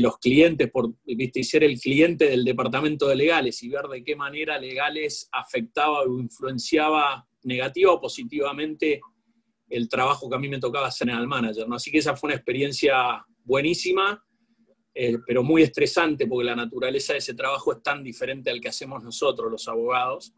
los 0.01 0.19
clientes, 0.19 0.69
por 0.69 0.95
¿viste? 1.05 1.41
y 1.41 1.45
ser 1.45 1.63
el 1.63 1.79
cliente 1.79 2.29
del 2.29 2.45
departamento 2.45 3.07
de 3.07 3.15
legales 3.15 3.63
y 3.63 3.69
ver 3.69 3.85
de 3.87 4.03
qué 4.03 4.17
manera 4.17 4.59
legales 4.59 5.29
afectaba 5.31 6.03
o 6.03 6.19
influenciaba 6.19 7.25
negativa 7.45 7.93
o 7.93 8.01
positivamente 8.01 9.01
el 9.71 9.89
trabajo 9.89 10.29
que 10.29 10.37
a 10.37 10.39
mí 10.39 10.49
me 10.49 10.59
tocaba 10.59 10.89
hacer 10.89 11.09
en 11.09 11.17
el 11.17 11.27
manager. 11.27 11.69
¿no? 11.69 11.77
Así 11.77 11.91
que 11.91 11.99
esa 11.99 12.17
fue 12.17 12.29
una 12.29 12.37
experiencia 12.37 13.25
buenísima, 13.45 14.23
eh, 14.93 15.17
pero 15.27 15.43
muy 15.43 15.63
estresante 15.63 16.27
porque 16.27 16.45
la 16.45 16.57
naturaleza 16.57 17.13
de 17.13 17.21
ese 17.21 17.35
trabajo 17.35 17.73
es 17.73 17.83
tan 17.83 18.03
diferente 18.03 18.51
al 18.51 18.61
que 18.61 18.69
hacemos 18.69 19.03
nosotros, 19.03 19.51
los 19.51 19.69
abogados. 19.69 20.35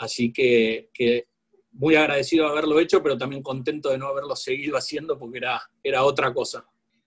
Así 0.00 0.32
que, 0.32 0.90
muy 1.72 1.94
agradecido 1.94 2.44
de 2.44 2.50
haberlo 2.50 2.80
hecho, 2.80 3.02
pero 3.02 3.16
también 3.16 3.42
contento 3.42 3.90
de 3.90 3.98
no 3.98 4.08
haberlo 4.08 4.34
seguido 4.34 4.76
haciendo 4.76 5.18
porque 5.18 5.38
era, 5.38 5.60
era 5.82 6.04
otra 6.04 6.34
cosa. 6.34 6.66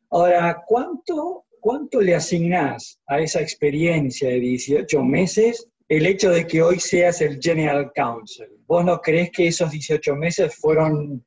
Ahora, 0.09 0.63
¿cuánto, 0.65 1.45
¿cuánto 1.59 2.01
le 2.01 2.15
asignás 2.15 2.99
a 3.07 3.19
esa 3.19 3.41
experiencia 3.41 4.29
de 4.29 4.39
18 4.39 5.03
meses 5.03 5.67
el 5.87 6.05
hecho 6.05 6.29
de 6.29 6.47
que 6.47 6.61
hoy 6.61 6.79
seas 6.79 7.21
el 7.21 7.39
General 7.41 7.91
Counsel? 7.93 8.49
¿Vos 8.65 8.85
no 8.85 8.99
crees 9.01 9.31
que 9.31 9.47
esos 9.47 9.71
18 9.71 10.15
meses 10.15 10.55
fueron 10.55 11.23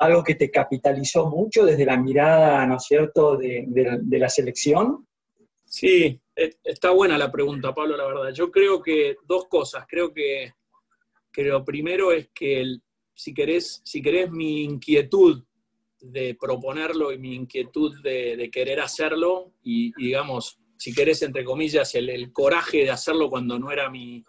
algo 0.00 0.24
que 0.24 0.34
te 0.34 0.50
capitalizó 0.50 1.28
mucho 1.28 1.64
desde 1.64 1.84
la 1.84 1.96
mirada, 1.96 2.66
¿no 2.66 2.76
es 2.76 2.84
cierto?, 2.84 3.36
de, 3.36 3.64
de 3.66 4.18
la 4.18 4.28
selección? 4.28 5.06
Sí, 5.64 6.20
e, 6.34 6.56
está 6.64 6.90
buena 6.90 7.16
la 7.16 7.30
pregunta, 7.30 7.72
Pablo, 7.72 7.96
la 7.96 8.06
verdad. 8.06 8.32
Yo 8.32 8.50
creo 8.50 8.82
que 8.82 9.16
dos 9.26 9.46
cosas. 9.46 9.84
Creo 9.88 10.12
que 10.12 10.52
que 11.32 11.44
lo 11.44 11.64
primero 11.64 12.12
es 12.12 12.28
que 12.34 12.78
si, 13.14 13.32
querés, 13.34 13.80
si 13.84 14.02
querés 14.02 14.30
mi 14.30 14.64
inquietud 14.64 15.44
de 16.00 16.34
proponerlo 16.34 17.12
y 17.12 17.18
mi 17.18 17.34
inquietud 17.34 18.00
de, 18.02 18.48
querer 18.50 18.80
hacerlo 18.80 19.52
y, 19.62 19.92
digamos, 20.02 20.58
si 20.76 20.94
querés, 20.94 21.22
entre 21.22 21.44
comillas, 21.44 21.94
el, 21.94 22.32
coraje 22.32 22.78
de 22.78 22.90
hacerlo 22.90 23.28
cuando 23.28 23.58
no 23.58 23.70
era 23.70 23.90
mi, 23.90 24.24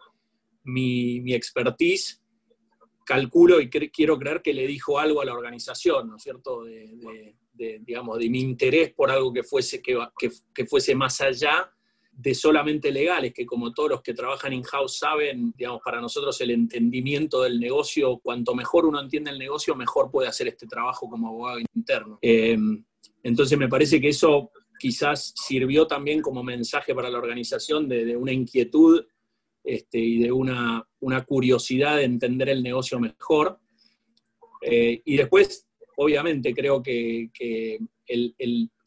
mi, 0.64 1.34
expertise, 1.34 2.21
calculo 3.06 3.60
y 3.60 3.70
quiero 3.70 4.18
creer 4.18 4.42
que 4.42 4.54
le 4.54 4.68
dijo 4.68 5.00
algo 5.00 5.22
a 5.22 5.26
la 5.26 5.34
organización, 5.34 6.10
¿no 6.10 6.16
es 6.18 6.24
cierto? 6.24 6.64
De, 6.64 7.36
digamos, 7.82 8.18
de 8.18 8.30
mi 8.30 8.40
interés 8.40 8.94
por 8.94 9.12
algo 9.12 9.32
que 9.32 9.44
fuese, 9.44 9.82
que, 9.82 10.66
fuese 10.66 10.96
más 10.96 11.22
allá 11.22 11.72
de 12.12 12.34
solamente 12.34 12.92
legales, 12.92 13.34
que 13.34 13.46
como 13.46 13.74
todos 13.74 13.90
los 13.90 14.02
que 14.02 14.14
trabajan 14.14 14.54
in-house 14.54 14.98
saben, 14.98 15.54
digamos, 15.56 15.82
para 15.84 16.02
nosotros 16.02 16.40
el 16.42 16.52
entendimiento 16.52 17.42
del 17.42 17.60
negocio, 17.60 18.20
cuanto 18.20 18.54
mejor 18.54 18.86
uno 18.86 19.00
entiende 19.00 19.32
el 19.32 19.40
negocio, 19.40 19.76
mejor 19.76 20.10
puede 20.12 20.28
hacer 20.28 20.48
este 20.48 20.68
trabajo 20.68 21.10
como 21.10 21.28
abogado 21.28 21.60
interno. 21.76 22.20
Em, 22.22 22.84
entonces 23.24 23.58
me 23.58 23.70
parece 23.70 24.02
que 24.02 24.10
eso 24.10 24.52
quizás 24.82 25.34
sirvió 25.36 25.86
también 25.86 26.22
como 26.22 26.44
mensaje 26.44 26.96
para 26.96 27.10
la 27.10 27.20
organización 27.20 27.88
de, 27.88 28.18
una 28.18 28.32
inquietud 28.32 29.06
este, 29.64 30.00
y 30.00 30.20
de 30.20 30.32
una, 30.32 30.86
curiosidad 31.26 31.98
de 31.98 32.04
entender 32.04 32.50
el 32.50 32.64
negocio 32.64 33.00
mejor. 33.00 33.60
Eh, 34.62 35.02
y 35.06 35.18
después, 35.18 35.68
obviamente, 35.98 36.54
creo 36.54 36.82
que, 36.82 37.30
el, 38.08 38.36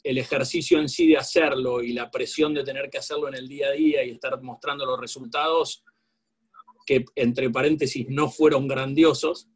el 0.04 0.18
ejercicio 0.18 0.78
en 0.78 0.88
sí 0.88 1.08
de 1.08 1.16
hacerlo 1.16 1.82
y 1.82 1.94
la 1.94 2.10
presión 2.10 2.52
de 2.52 2.62
tener 2.62 2.90
que 2.90 2.98
hacerlo 2.98 3.28
en 3.28 3.34
el 3.34 3.48
día 3.48 3.68
a 3.68 3.72
día 3.72 4.04
y 4.04 4.10
estar 4.10 4.40
mostrando 4.42 4.84
los 4.84 5.00
resultados, 5.00 5.82
que 6.86 7.06
entre 7.14 7.48
paréntesis 7.48 8.06
no 8.10 8.30
fueron 8.30 8.68
grandiosos, 8.68 9.48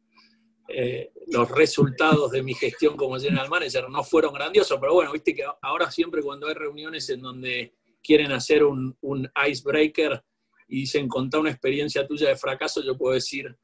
eh, 0.67 1.11
los 1.27 1.49
resultados 1.49 2.31
de 2.31 2.43
mi 2.43 2.53
gestión 2.53 2.95
como 2.95 3.19
general 3.19 3.49
manager 3.49 3.89
no 3.89 4.03
fueron 4.03 4.33
grandiosos, 4.33 4.79
pero 4.79 4.93
bueno, 4.93 5.11
viste 5.11 5.33
que 5.33 5.43
ahora 5.61 5.89
siempre 5.89 6.21
cuando 6.21 6.47
hay 6.47 6.53
reuniones 6.53 7.09
en 7.09 7.21
donde 7.21 7.75
quieren 8.03 8.31
hacer 8.31 8.63
un, 8.63 8.95
un 9.01 9.27
icebreaker 9.47 10.23
y 10.69 10.81
dicen 10.81 11.07
contar 11.07 11.41
una 11.41 11.49
experiencia 11.49 12.07
tuya 12.07 12.29
de 12.29 12.37
fracaso, 12.37 12.81
yo 12.81 12.95
puedo 12.95 13.15
decir, 13.15 13.57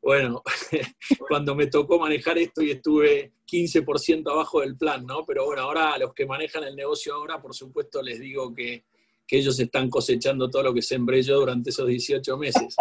bueno, 0.00 0.42
cuando 1.28 1.54
me 1.54 1.66
tocó 1.66 1.98
manejar 1.98 2.38
esto 2.38 2.62
y 2.62 2.70
estuve 2.70 3.32
15% 3.50 4.30
abajo 4.30 4.60
del 4.60 4.76
plan, 4.76 5.04
¿no? 5.04 5.24
Pero 5.26 5.44
bueno, 5.46 5.62
ahora 5.62 5.94
a 5.94 5.98
los 5.98 6.14
que 6.14 6.24
manejan 6.24 6.64
el 6.64 6.74
negocio 6.74 7.14
ahora, 7.14 7.42
por 7.42 7.54
supuesto, 7.54 8.00
les 8.02 8.18
digo 8.18 8.54
que, 8.54 8.84
ellos 9.34 9.58
están 9.58 9.88
cosechando 9.88 10.50
todo 10.50 10.62
lo 10.62 10.74
que 10.74 10.82
sembré 10.82 11.22
yo 11.22 11.40
durante 11.40 11.70
esos 11.70 11.88
18 11.88 12.36
meses. 12.36 12.76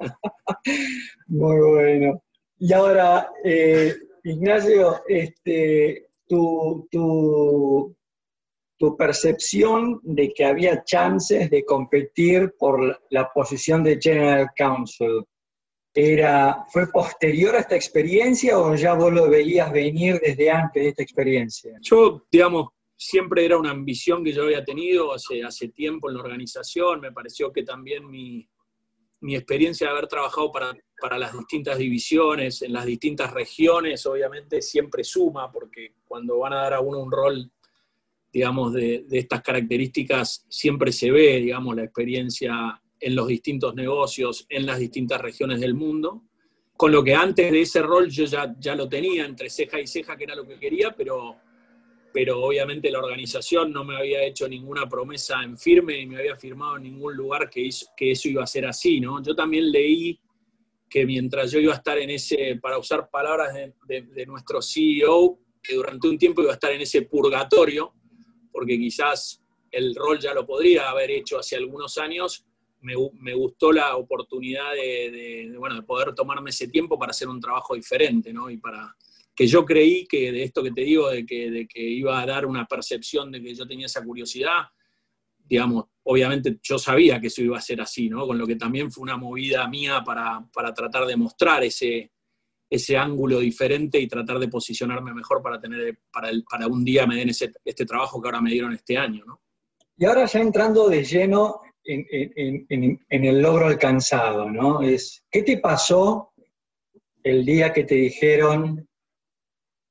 Muy 1.28 1.60
bueno. 1.60 2.24
Y 2.58 2.72
ahora, 2.72 3.30
eh, 3.44 3.94
Ignacio, 4.24 5.02
este, 5.06 6.08
tu, 6.26 6.88
tu, 6.90 7.96
tu 8.84 8.98
percepción 8.98 9.98
de 10.02 10.34
que 10.34 10.44
había 10.44 10.84
chances 10.84 11.48
de 11.48 11.64
competir 11.64 12.52
por 12.58 13.00
la 13.08 13.30
posición 13.32 13.82
de 13.82 13.98
General 13.98 14.50
Counsel, 14.54 15.24
era, 15.94 16.66
¿Fue 16.70 16.86
posterior 16.88 17.54
a 17.54 17.60
esta 17.60 17.76
experiencia 17.76 18.58
o 18.58 18.74
ya 18.74 18.92
vos 18.92 19.10
lo 19.10 19.30
veías 19.30 19.72
venir 19.72 20.20
desde 20.22 20.50
antes 20.50 20.82
de 20.82 20.88
esta 20.90 21.02
experiencia? 21.02 21.78
Yo, 21.80 22.26
digamos, 22.30 22.68
siempre 22.94 23.46
era 23.46 23.56
una 23.56 23.70
ambición 23.70 24.22
que 24.22 24.32
yo 24.32 24.42
había 24.42 24.62
tenido 24.62 25.14
hace, 25.14 25.42
hace 25.42 25.68
tiempo 25.68 26.10
en 26.10 26.16
la 26.16 26.22
organización. 26.22 27.00
Me 27.00 27.12
pareció 27.12 27.52
que 27.52 27.62
también 27.62 28.06
mi, 28.10 28.46
mi 29.20 29.34
experiencia 29.34 29.86
de 29.86 29.92
haber 29.92 30.08
trabajado 30.08 30.52
para, 30.52 30.74
para, 31.00 31.16
las 31.16 31.32
distintas 31.32 31.78
divisiones, 31.78 32.60
en 32.60 32.74
las 32.74 32.84
distintas 32.84 33.32
regiones, 33.32 34.04
obviamente 34.04 34.60
siempre 34.60 35.04
suma, 35.04 35.50
porque 35.50 35.94
cuando 36.04 36.40
van 36.40 36.52
a 36.52 36.62
dar 36.62 36.74
a 36.74 36.80
uno 36.80 36.98
un 36.98 37.12
rol, 37.12 37.50
digamos, 38.34 38.72
de, 38.72 39.06
estas 39.12 39.42
características, 39.42 40.44
siempre 40.48 40.90
se 40.90 41.12
ve, 41.12 41.40
digamos, 41.40 41.76
la 41.76 41.84
experiencia 41.84 42.82
en 42.98 43.14
los 43.14 43.28
distintos 43.28 43.76
negocios 43.76 44.44
en 44.48 44.66
las 44.66 44.80
distintas 44.80 45.20
regiones 45.20 45.60
del 45.60 45.74
mundo. 45.74 46.24
Con 46.76 46.90
lo 46.90 47.04
que 47.04 47.14
antes 47.14 47.52
de 47.52 47.60
ese 47.60 47.80
rol 47.80 48.10
yo 48.10 48.24
ya, 48.24 48.52
ya 48.58 48.74
lo 48.74 48.88
tenía 48.88 49.24
entre 49.24 49.48
ceja 49.48 49.78
y 49.78 49.86
ceja, 49.86 50.16
que 50.16 50.24
era 50.24 50.34
lo 50.34 50.48
que 50.48 50.58
quería, 50.58 50.90
pero, 50.96 51.36
pero 52.12 52.42
obviamente 52.42 52.90
la 52.90 52.98
organización 52.98 53.72
no 53.72 53.84
me 53.84 53.96
había 53.96 54.24
hecho 54.24 54.48
ninguna 54.48 54.88
promesa 54.88 55.40
en 55.44 55.56
firme 55.56 56.00
y 56.00 56.06
me 56.06 56.18
había 56.18 56.34
firmado 56.34 56.76
en 56.78 56.82
ningún 56.82 57.16
lugar 57.16 57.48
que, 57.48 57.68
que 57.96 58.10
eso 58.10 58.28
iba 58.28 58.42
a 58.42 58.48
ser 58.48 58.66
así. 58.66 58.98
¿no? 58.98 59.22
Yo 59.22 59.36
también 59.36 59.70
leí 59.70 60.18
que 60.90 61.06
mientras 61.06 61.52
yo 61.52 61.60
iba 61.60 61.72
a 61.72 61.76
estar 61.76 61.98
en 61.98 62.10
ese, 62.10 62.58
para 62.60 62.78
usar 62.78 63.08
palabras 63.08 63.54
de, 63.54 64.02
de 64.02 64.26
nuestro 64.26 64.60
CEO, 64.60 65.38
que 65.62 65.76
durante 65.76 66.08
un 66.08 66.18
tiempo 66.18 66.42
iba 66.42 66.50
a 66.50 66.54
estar 66.54 66.72
en 66.72 66.80
ese 66.80 67.02
purgatorio, 67.02 67.94
porque 68.54 68.78
quizás 68.78 69.42
el 69.72 69.96
rol 69.96 70.20
ya 70.20 70.32
lo 70.32 70.46
podría 70.46 70.88
haber 70.88 71.10
hecho 71.10 71.40
hace 71.40 71.56
algunos 71.56 71.98
años, 71.98 72.46
me, 72.80 73.34
gustó 73.34 73.72
la 73.72 73.96
oportunidad 73.96 74.72
de, 74.74 75.52
bueno, 75.58 75.74
de 75.74 75.82
poder 75.82 76.14
tomarme 76.14 76.50
ese 76.50 76.68
tiempo 76.68 76.96
para 76.96 77.10
hacer 77.10 77.26
un 77.28 77.40
trabajo 77.40 77.74
diferente, 77.74 78.32
¿no? 78.32 78.48
Y 78.48 78.58
para 78.58 78.94
que 79.34 79.48
yo 79.48 79.64
creí 79.64 80.06
que 80.06 80.30
de 80.30 80.44
esto 80.44 80.62
que 80.62 80.70
te 80.70 80.82
digo, 80.82 81.10
de 81.10 81.26
que, 81.26 81.50
de 81.50 81.66
que 81.66 81.80
iba 81.82 82.20
a 82.20 82.26
dar 82.26 82.46
una 82.46 82.64
percepción 82.66 83.32
de 83.32 83.42
que 83.42 83.54
yo 83.54 83.66
tenía 83.66 83.86
esa 83.86 84.04
curiosidad, 84.04 84.68
digamos, 85.36 85.86
obviamente 86.04 86.58
yo 86.62 86.78
sabía 86.78 87.20
que 87.20 87.26
eso 87.26 87.42
iba 87.42 87.58
a 87.58 87.62
ser 87.62 87.80
así, 87.80 88.08
¿no? 88.08 88.24
Con 88.24 88.38
lo 88.38 88.46
que 88.46 88.54
también 88.54 88.92
fue 88.92 89.02
una 89.02 89.16
movida 89.16 89.66
mía 89.66 90.04
para, 90.04 90.46
para 90.52 90.72
tratar 90.72 91.06
de 91.06 91.16
mostrar 91.16 91.64
ese, 91.64 92.12
ese 92.74 92.96
ángulo 92.96 93.38
diferente 93.38 93.98
y 93.98 94.08
tratar 94.08 94.38
de 94.38 94.48
posicionarme 94.48 95.14
mejor 95.14 95.42
para 95.42 95.60
tener, 95.60 95.98
para, 96.12 96.28
el, 96.28 96.44
para 96.44 96.66
un 96.66 96.84
día 96.84 97.06
me 97.06 97.16
den 97.16 97.30
este 97.30 97.86
trabajo 97.86 98.20
que 98.20 98.28
ahora 98.28 98.40
me 98.40 98.50
dieron 98.50 98.72
este 98.72 98.96
año, 98.96 99.24
¿no? 99.24 99.40
Y 99.96 100.04
ahora 100.04 100.26
ya 100.26 100.40
entrando 100.40 100.88
de 100.88 101.04
lleno 101.04 101.60
en, 101.84 102.66
en, 102.68 103.24
el 103.24 103.40
logro 103.40 103.66
alcanzado, 103.66 104.50
¿no? 104.50 104.82
Es, 104.82 105.24
¿qué 105.30 105.42
te 105.42 105.58
pasó 105.58 106.32
el 107.22 107.44
día 107.44 107.72
que 107.72 107.84
te 107.84 107.94
dijeron, 107.94 108.88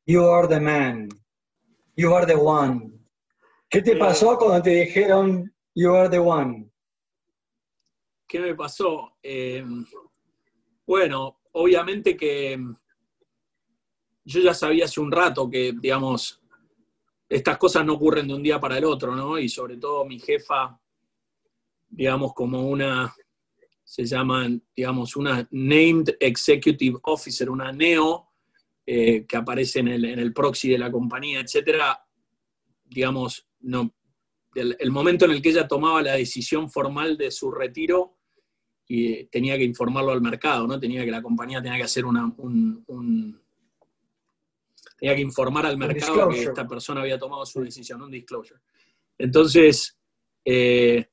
you 0.06 0.26
are 0.26 0.48
the 0.48 0.60
man, 0.60 1.08
you 1.96 2.14
are 2.14 2.26
the 2.26 2.36
one? 2.36 2.92
¿Qué 3.70 3.82
te 3.82 3.96
pasó 3.96 4.38
cuando 4.38 4.62
te 4.62 4.72
dijeron, 4.72 5.52
you 5.74 5.94
are 5.96 6.10
the 6.10 6.20
one? 6.20 6.70
¿Qué 8.28 8.40
me 8.40 8.56
pasó? 8.56 9.18
Eh, 9.24 9.64
bueno, 10.86 11.40
obviamente 11.54 12.16
que 12.16 12.60
yo 14.26 14.42
ya 14.42 14.54
sabía 14.54 14.86
hace 14.86 15.02
un 15.02 15.12
rato 15.12 15.50
que, 15.50 15.74
digamos, 15.80 16.42
estas 17.28 17.58
cosas 17.58 17.86
no 17.86 17.94
ocurren 17.94 18.28
de 18.28 18.34
un 18.36 18.44
día 18.44 18.60
para 18.60 18.78
el 18.78 18.86
otro, 18.86 19.16
¿no? 19.16 19.40
Y 19.40 19.50
sobre 19.50 19.78
todo 19.78 20.06
mi 20.06 20.20
jefa, 20.20 20.80
digamos, 21.90 22.34
como 22.34 22.68
una, 22.68 23.14
se 23.84 24.06
llaman, 24.06 24.64
digamos, 24.76 25.16
una 25.16 25.48
Named 25.52 26.16
Executive 26.20 27.00
Officer, 27.04 27.50
una 27.50 27.72
NEO, 27.72 28.30
eh, 28.86 29.26
que 29.26 29.38
aparece 29.38 29.80
en 29.80 29.88
el, 29.90 30.06
en 30.06 30.20
el, 30.20 30.34
proxy 30.34 30.70
de 30.70 30.78
la 30.78 30.92
compañía, 30.92 31.40
etcétera, 31.40 32.06
digamos, 32.84 33.48
no, 33.62 33.94
el, 34.56 34.92
momento 34.92 35.26
en 35.26 35.32
el 35.32 35.42
que 35.42 35.50
ella 35.50 35.68
tomaba 35.68 36.02
la 36.02 36.14
decisión 36.14 36.70
formal 36.70 37.18
de 37.18 37.32
su 37.32 37.52
retiro 37.52 38.18
y 38.96 39.24
tenía 39.26 39.58
que 39.58 39.64
informarlo 39.64 40.12
al 40.12 40.22
mercado, 40.22 40.68
¿no? 40.68 40.80
Tenía 40.80 41.04
que 41.04 41.10
la 41.10 41.24
compañía 41.24 41.64
tenía 41.64 41.80
que 41.80 41.86
hacer 41.86 42.06
una, 42.06 42.32
un, 42.38 43.42
tenía 45.00 45.16
que 45.16 45.22
informar 45.22 45.66
al 45.66 45.80
mercado 45.80 46.30
que 46.30 46.44
esta 46.44 46.68
persona 46.68 47.02
había 47.02 47.18
tomado 47.18 47.44
su 47.44 47.60
decisión, 47.62 48.04
un 48.04 48.12
disclosure. 48.12 48.62
Entonces, 49.18 49.98
eh, 50.46 51.08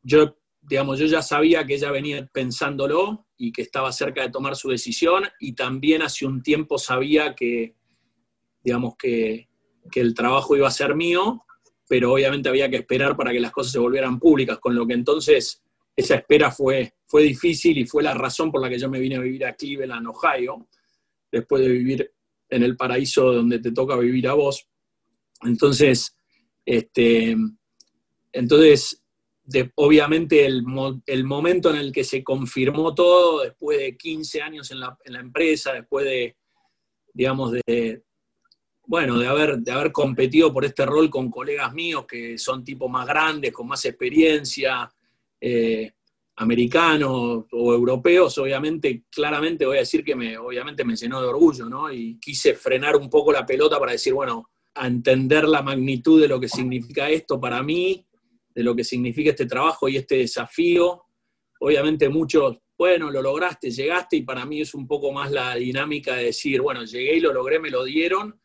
yo, 0.00 0.38
digamos, 0.60 1.00
yo 1.00 1.06
ya 1.06 1.22
sabía 1.22 1.66
que 1.66 1.74
ella 1.74 1.90
venía 1.90 2.24
pensándolo 2.32 3.26
y 3.36 3.50
que 3.50 3.62
estaba 3.62 3.90
cerca 3.90 4.22
de 4.22 4.30
tomar 4.30 4.54
su 4.54 4.68
decisión 4.68 5.24
y 5.40 5.54
también 5.54 6.02
hace 6.02 6.24
un 6.24 6.40
tiempo 6.40 6.78
sabía 6.78 7.34
que, 7.34 7.74
digamos, 8.62 8.94
que, 8.96 9.48
que 9.90 10.00
el 10.00 10.14
trabajo 10.14 10.54
iba 10.54 10.68
a 10.68 10.70
ser 10.70 10.94
mío, 10.94 11.44
pero 11.88 12.12
obviamente 12.12 12.48
había 12.48 12.70
que 12.70 12.76
esperar 12.76 13.16
para 13.16 13.32
que 13.32 13.40
las 13.40 13.50
cosas 13.50 13.72
se 13.72 13.80
volvieran 13.80 14.20
públicas, 14.20 14.60
con 14.60 14.76
lo 14.76 14.86
que 14.86 14.94
entonces 14.94 15.65
esa 15.96 16.16
espera 16.16 16.50
fue, 16.50 16.94
fue 17.06 17.22
difícil 17.22 17.78
y 17.78 17.86
fue 17.86 18.02
la 18.02 18.12
razón 18.12 18.52
por 18.52 18.60
la 18.60 18.68
que 18.68 18.78
yo 18.78 18.90
me 18.90 19.00
vine 19.00 19.16
a 19.16 19.20
vivir 19.20 19.46
a 19.46 19.54
Cleveland, 19.54 20.06
Ohio, 20.06 20.68
después 21.32 21.62
de 21.62 21.68
vivir 21.68 22.12
en 22.50 22.62
el 22.62 22.76
paraíso 22.76 23.32
donde 23.32 23.58
te 23.58 23.72
toca 23.72 23.96
vivir 23.96 24.28
a 24.28 24.34
vos. 24.34 24.68
Entonces, 25.42 26.16
este, 26.64 27.36
entonces 28.32 29.02
obviamente 29.76 30.44
el, 30.44 30.62
momento 31.24 31.70
en 31.70 31.76
el 31.76 31.92
que 31.92 32.04
se 32.04 32.22
confirmó 32.22 32.94
todo, 32.94 33.44
después 33.44 33.78
de 33.78 33.96
15 33.96 34.42
años 34.42 34.70
en 34.70 34.80
la, 34.80 34.98
empresa, 35.04 35.72
después 35.72 36.04
de, 36.04 36.36
digamos, 37.12 37.52
de, 37.52 38.02
bueno, 38.86 39.18
de 39.18 39.26
haber, 39.26 39.58
de 39.58 39.72
haber 39.72 39.92
competido 39.92 40.52
por 40.52 40.64
este 40.64 40.84
rol 40.84 41.10
con 41.10 41.30
colegas 41.30 41.72
míos 41.72 42.06
que 42.06 42.38
son 42.38 42.64
tipos 42.64 42.90
más 42.90 43.06
grandes, 43.06 43.52
con 43.52 43.68
más 43.68 43.84
experiencia, 43.84 44.92
eh, 45.40 45.92
americanos 46.36 47.44
o 47.50 47.72
europeos, 47.72 48.36
obviamente, 48.38 49.04
claramente 49.10 49.64
voy 49.64 49.78
a 49.78 49.80
decir 49.80 50.04
que 50.04 50.14
me, 50.14 50.36
obviamente 50.36 50.84
me 50.84 50.94
llenó 50.94 51.20
de 51.20 51.28
orgullo, 51.28 51.66
¿no? 51.66 51.90
Y 51.90 52.18
quise 52.20 52.54
frenar 52.54 52.96
un 52.96 53.08
poco 53.08 53.32
la 53.32 53.46
pelota 53.46 53.78
para 53.78 53.92
decir, 53.92 54.12
bueno, 54.12 54.50
a 54.74 54.86
entender 54.86 55.48
la 55.48 55.62
magnitud 55.62 56.20
de 56.20 56.28
lo 56.28 56.38
que 56.38 56.48
significa 56.48 57.08
esto 57.08 57.40
para 57.40 57.62
mí, 57.62 58.06
de 58.54 58.62
lo 58.62 58.76
que 58.76 58.84
significa 58.84 59.30
este 59.30 59.46
trabajo 59.46 59.88
y 59.88 59.96
este 59.96 60.16
desafío. 60.18 61.04
Obviamente 61.60 62.10
muchos, 62.10 62.58
bueno, 62.76 63.10
lo 63.10 63.22
lograste, 63.22 63.70
llegaste 63.70 64.16
y 64.16 64.22
para 64.22 64.44
mí 64.44 64.60
es 64.60 64.74
un 64.74 64.86
poco 64.86 65.12
más 65.12 65.32
la 65.32 65.54
dinámica 65.54 66.16
de 66.16 66.24
decir, 66.24 66.60
bueno, 66.60 66.84
llegué 66.84 67.16
y 67.16 67.20
lo 67.20 67.32
logré, 67.32 67.58
me 67.58 67.70
lo 67.70 67.84
dieron, 67.84 68.38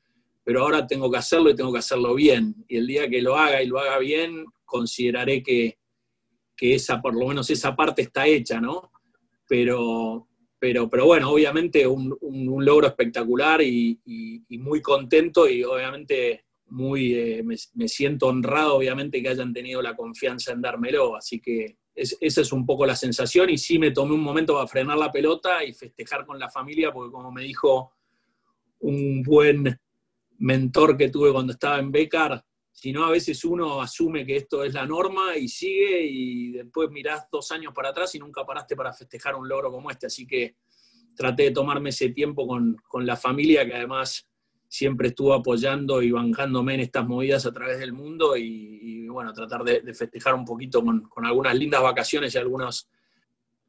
pero 0.46 0.62
ahora 0.62 0.88
tengo 0.88 1.12
que 1.12 1.18
hacerlo 1.18 1.50
y 1.50 1.56
tengo 1.56 1.74
que 1.74 1.80
hacerlo 1.80 2.16
bien. 2.16 2.56
Y 2.70 2.78
el 2.78 2.88
día 2.88 3.10
que 3.10 3.22
lo 3.22 3.36
haga 3.36 3.62
y 3.62 3.68
lo 3.68 3.80
haga 3.80 4.00
bien, 4.00 4.46
consideraré 4.64 5.44
que, 5.44 5.81
que 6.56 6.76
esa, 6.76 7.02
por 7.02 7.16
lo 7.16 7.28
menos 7.28 7.50
esa 7.50 7.76
parte 7.76 8.04
está 8.04 8.28
hecha, 8.28 8.60
¿no? 8.60 8.92
Pero, 9.48 10.28
pero, 10.60 10.90
pero 10.90 11.06
bueno, 11.06 11.32
obviamente 11.32 11.88
un, 11.88 12.16
un, 12.22 12.64
logro 12.66 12.88
espectacular 12.88 13.62
y, 13.62 14.00
muy 14.50 14.82
contento 14.82 15.50
y 15.50 15.64
obviamente 15.64 16.46
muy, 16.68 17.16
eh, 17.16 17.44
me, 17.44 17.88
siento 17.88 18.28
honrado, 18.28 18.76
obviamente, 18.76 19.22
que 19.22 19.30
hayan 19.30 19.54
tenido 19.54 19.82
la 19.82 19.96
confianza 19.96 20.54
en 20.54 20.62
dármelo. 20.62 21.16
Así 21.16 21.40
que 21.40 21.78
esa 21.94 22.42
es 22.42 22.54
un 22.54 22.66
poco 22.66 22.86
la 22.86 22.96
sensación 22.96 23.50
y 23.50 23.58
sí 23.58 23.78
me 23.78 23.92
tomé 23.92 24.14
un 24.14 24.24
momento 24.24 24.54
para 24.54 24.68
frenar 24.68 24.98
la 24.98 25.12
pelota 25.12 25.64
y 25.64 25.74
festejar 25.74 26.26
con 26.26 26.40
la 26.40 26.50
familia, 26.50 26.92
porque 26.94 27.12
como 27.12 27.32
me 27.32 27.44
dijo 27.44 27.94
un 28.80 29.22
buen 29.22 29.78
mentor 30.38 30.98
que 30.98 31.10
tuve 31.10 31.32
cuando 31.32 31.54
estaba 31.54 31.80
en 31.80 31.92
Becar, 31.92 32.44
si 32.82 32.92
no, 32.92 33.06
a 33.06 33.12
veces 33.12 33.46
uno 33.46 33.80
asume 33.80 34.26
que 34.26 34.38
esto 34.38 34.64
es 34.64 34.74
la 34.74 34.88
norma 34.88 35.38
y 35.38 35.48
sigue 35.48 36.04
y 36.04 36.52
después 36.52 36.90
mirás 36.90 37.28
dos 37.32 37.52
años 37.52 37.74
para 37.76 37.90
atrás 37.90 38.16
y 38.16 38.18
nunca 38.18 38.44
paraste 38.44 38.76
para 38.76 38.92
festejar 38.92 39.36
un 39.36 39.48
logro 39.48 39.72
como 39.72 39.92
este. 39.92 40.08
Así 40.08 40.26
que 40.26 40.56
traté 41.16 41.44
de 41.44 41.52
tomarme 41.52 41.92
ese 41.92 42.10
tiempo 42.10 42.48
con, 42.48 42.82
la 43.06 43.16
familia 43.16 43.68
que 43.68 43.76
además 43.76 44.28
siempre 44.68 45.10
estuvo 45.10 45.32
apoyando 45.36 46.02
y 46.02 46.10
bancándome 46.10 46.74
en 46.74 46.80
estas 46.80 47.06
movidas 47.06 47.46
a 47.46 47.54
través 47.54 47.78
del 47.78 47.94
mundo 47.94 48.36
y, 48.36 49.08
bueno, 49.10 49.32
tratar 49.32 49.64
de, 49.64 49.94
festejar 49.94 50.34
un 50.34 50.44
poquito 50.44 50.84
con, 50.84 51.08
algunas 51.24 51.56
lindas 51.56 51.84
vacaciones 51.84 52.34
y 52.34 52.40
algunos... 52.40 52.90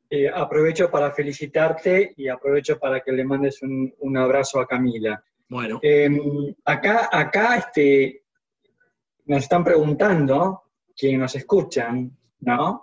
Eh, 0.09 0.27
aprovecho 0.27 0.91
para 0.91 1.13
felicitarte 1.13 2.15
y 2.17 2.29
aprovecho 2.29 2.79
para 2.79 3.01
que 3.01 3.13
le 3.13 3.27
mandes 3.27 3.61
un, 3.61 4.17
abrazo 4.17 4.59
a 4.59 4.67
Camila. 4.67 5.23
Bueno. 5.49 5.81
Em, 5.83 6.55
acá, 6.65 7.11
acá 7.13 7.57
este, 7.59 8.22
nos 9.27 9.43
están 9.43 9.65
preguntando, 9.65 10.63
quienes 10.97 11.21
nos 11.21 11.35
escuchan, 11.37 12.17
¿no? 12.41 12.83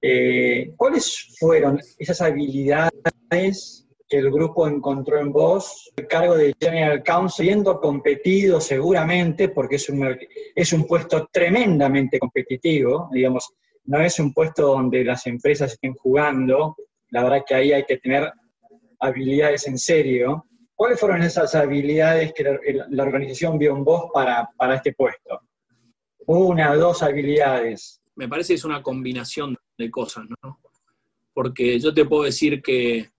Eh, 0.00 0.72
¿Cuáles 0.76 1.34
fueron 1.38 1.80
esas 1.98 2.20
habilidades 2.20 3.86
que 4.08 4.18
el 4.18 4.30
grupo 4.30 4.68
encontró 4.68 5.18
en 5.18 5.32
vos? 5.32 5.92
El 5.96 6.06
cargo 6.06 6.36
de 6.36 6.54
General 6.60 7.02
Counsel, 7.02 7.46
siendo 7.46 7.80
competido 7.80 8.60
seguramente, 8.60 9.48
porque 9.48 9.76
es 9.76 9.88
un, 9.88 10.16
es 10.54 10.72
un 10.72 10.86
puesto 10.86 11.28
tremendamente 11.32 12.18
competitivo, 12.18 13.08
digamos, 13.12 13.52
no 13.84 14.00
es 14.00 14.18
un 14.20 14.32
puesto 14.32 14.68
donde 14.68 15.02
las 15.02 15.26
empresas 15.26 15.72
estén 15.72 15.94
jugando, 15.94 16.76
la 17.10 17.24
verdad 17.24 17.44
que 17.46 17.54
ahí 17.54 17.72
hay 17.72 17.84
que 17.84 17.96
tener 17.96 18.30
habilidades 19.00 19.66
en 19.66 19.78
serio. 19.78 20.44
¿Cuáles 20.78 21.00
fueron 21.00 21.22
esas 21.22 21.56
habilidades 21.56 22.32
que 22.32 22.44
la, 22.44 23.02
organización 23.02 23.58
vio 23.58 23.74
en 23.74 23.82
vos 23.82 24.12
para, 24.14 24.48
para 24.56 24.76
este 24.76 24.92
puesto? 24.92 25.40
Una, 26.24 26.72
dos 26.76 27.02
habilidades. 27.02 28.00
Me 28.14 28.28
parece 28.28 28.52
que 28.52 28.58
es 28.58 28.64
una 28.64 28.80
combinación 28.80 29.56
de 29.76 29.90
cosas, 29.90 30.26
¿no? 30.40 30.60
Porque 31.34 31.80
yo 31.80 31.92
te 31.92 32.04
puedo 32.04 32.22
decir 32.22 32.62
que 32.62 33.10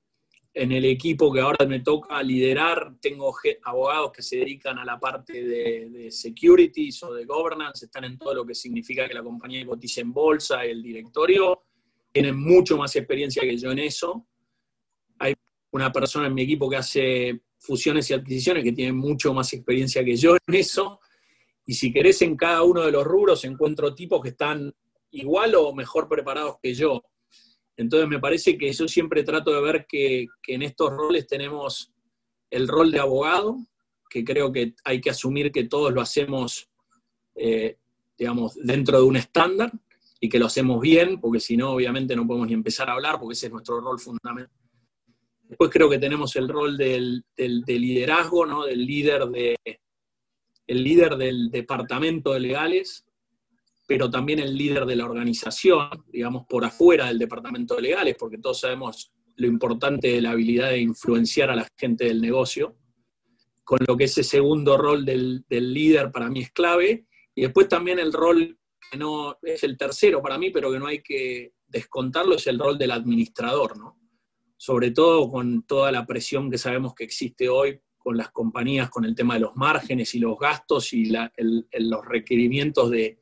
en 0.54 0.72
el 0.72 0.86
equipo 0.86 1.34
que 1.34 1.42
ahora 1.42 1.66
me 1.66 1.82
toca 1.82 2.24
liderar, 2.24 2.94
tengo 3.02 3.36
abogados 3.66 4.14
que 4.14 4.22
se 4.22 4.38
dedican 4.38 4.80
a 4.80 4.86
la 4.86 4.98
parte 4.98 5.44
de, 5.44 5.90
de, 5.90 6.12
securities 6.12 7.04
o 7.04 7.14
de 7.14 7.26
governance, 7.26 7.88
están 7.88 8.06
en 8.06 8.18
todo 8.18 8.36
lo 8.36 8.46
que 8.46 8.56
significa 8.56 9.06
que 9.06 9.14
la 9.14 9.22
compañía 9.22 9.66
cotice 9.66 10.00
en 10.00 10.14
bolsa, 10.14 10.64
el 10.64 10.82
directorio, 10.82 11.64
tienen 12.10 12.40
mucho 12.40 12.78
más 12.78 12.96
experiencia 12.96 13.42
que 13.42 13.58
yo 13.58 13.70
en 13.74 13.80
eso. 13.80 14.26
Hay 15.18 15.34
una 15.72 15.92
persona 15.92 16.28
en 16.28 16.34
mi 16.34 16.44
equipo 16.44 16.70
que 16.70 16.78
hace 16.78 17.42
fusiones 17.60 18.10
y 18.10 18.14
adquisiciones 18.14 18.64
que 18.64 18.72
tienen 18.72 18.96
mucho 18.96 19.34
más 19.34 19.54
experiencia 19.54 20.04
que 20.04 20.16
yo 20.16 20.36
en 20.48 20.56
eso. 20.56 21.00
Y 21.66 21.74
si 21.74 21.92
querés, 21.94 22.22
en 22.22 22.36
cada 22.36 22.64
uno 22.64 22.86
de 22.86 22.92
los 22.92 23.06
rubros 23.06 23.44
encuentro 23.46 23.94
tipos 23.94 24.22
que 24.22 24.30
están 24.30 24.74
igual 25.12 25.56
o 25.56 25.74
mejor 25.74 26.08
preparados 26.08 26.56
que 26.62 26.74
yo. 26.74 27.04
Entonces 27.78 28.10
me 28.10 28.20
parece 28.20 28.58
que 28.58 28.72
yo 28.72 28.88
siempre 28.88 29.24
trato 29.24 29.54
de 29.54 29.62
ver 29.62 29.86
que, 29.88 30.28
en 30.48 30.62
estos 30.64 30.92
roles 30.92 31.28
tenemos 31.28 31.92
el 32.50 32.68
rol 32.68 32.92
de 32.92 33.00
abogado, 33.00 33.58
que 34.10 34.24
creo 34.24 34.52
que 34.52 34.74
hay 34.84 35.00
que 35.00 35.12
asumir 35.12 35.52
que 35.52 35.66
todos 35.66 35.94
lo 35.94 36.02
hacemos, 36.02 36.70
eh, 37.36 37.78
digamos, 38.18 38.56
dentro 38.56 38.98
de 38.98 39.04
un 39.04 39.18
estándar 39.18 39.72
y 40.20 40.28
que 40.28 40.40
lo 40.40 40.48
hacemos 40.48 40.82
bien, 40.82 41.22
porque 41.22 41.40
si 41.40 41.56
no, 41.56 41.72
obviamente 41.72 42.16
no 42.16 42.26
podemos 42.26 42.48
ni 42.48 42.54
empezar 42.54 42.90
a 42.90 42.94
hablar, 42.94 43.20
porque 43.20 43.34
ese 43.34 43.46
es 43.46 43.52
nuestro 43.52 43.80
rol 43.80 44.00
fundamental 44.00 44.59
Después 45.50 45.72
creo 45.72 45.90
que 45.90 45.98
tenemos 45.98 46.36
el 46.36 46.48
rol 46.48 46.78
del, 46.78 47.26
liderazgo, 47.36 48.46
¿no? 48.46 48.66
del, 48.66 48.86
líder 48.86 49.26
de, 49.26 49.58
el 50.68 50.84
líder 50.84 51.18
del 51.18 51.50
departamento 51.50 52.34
de 52.34 52.40
legales, 52.40 53.04
pero 53.88 54.12
también 54.12 54.38
el 54.38 54.56
líder 54.56 54.86
de 54.86 54.96
la 54.96 55.06
organización, 55.06 56.06
digamos, 56.08 56.46
por 56.48 56.64
afuera 56.64 57.08
del 57.08 57.18
departamento 57.18 57.76
de 57.76 57.82
legales, 57.82 58.16
porque 58.20 58.38
todos 58.38 58.60
sabemos 58.60 59.12
lo 59.38 59.48
importante 59.48 60.10
de 60.10 60.22
la 60.22 60.32
habilidad 60.32 60.70
de 60.70 60.82
influenciar 60.82 61.50
a 61.50 61.56
la 61.56 61.68
gente 61.76 62.06
del 62.06 62.22
negocio, 62.22 62.78
con 63.64 63.80
lo 63.88 63.98
que 63.98 64.04
ese 64.04 64.22
segundo 64.22 64.78
rol 64.78 65.04
del, 65.04 65.44
líder 65.50 66.12
para 66.12 66.30
mí 66.30 66.42
es 66.42 66.52
clave, 66.52 67.08
y 67.34 67.42
después 67.42 67.68
también 67.68 67.98
el 67.98 68.14
rol 68.14 68.56
que 68.92 68.98
no 69.00 69.40
es 69.42 69.64
el 69.64 69.76
tercero 69.76 70.22
para 70.22 70.38
mí, 70.38 70.52
pero 70.52 70.72
que 70.72 70.78
no 70.78 70.86
hay 70.86 71.02
que 71.02 71.54
descontarlo, 71.66 72.36
es 72.36 72.46
el 72.46 72.60
rol 72.60 72.78
del 72.78 72.92
administrador, 72.92 73.76
¿no? 73.76 73.99
Sobre 74.62 74.92
todo 74.92 75.30
con 75.30 75.64
toda 75.64 75.90
la 75.90 76.06
presión 76.06 76.52
que 76.52 76.58
sabemos 76.58 76.94
que 76.94 77.06
existe 77.06 77.48
hoy 77.48 77.80
con 77.98 78.18
las 78.18 78.30
compañías, 78.32 78.90
con 78.90 79.06
el 79.06 79.16
tema 79.16 79.36
de 79.36 79.40
los 79.40 79.56
márgenes 79.56 80.14
y 80.16 80.20
los 80.20 80.38
gastos 80.38 80.92
y 80.92 81.12
los 81.12 82.06
requerimientos 82.06 82.92
de, 82.92 83.20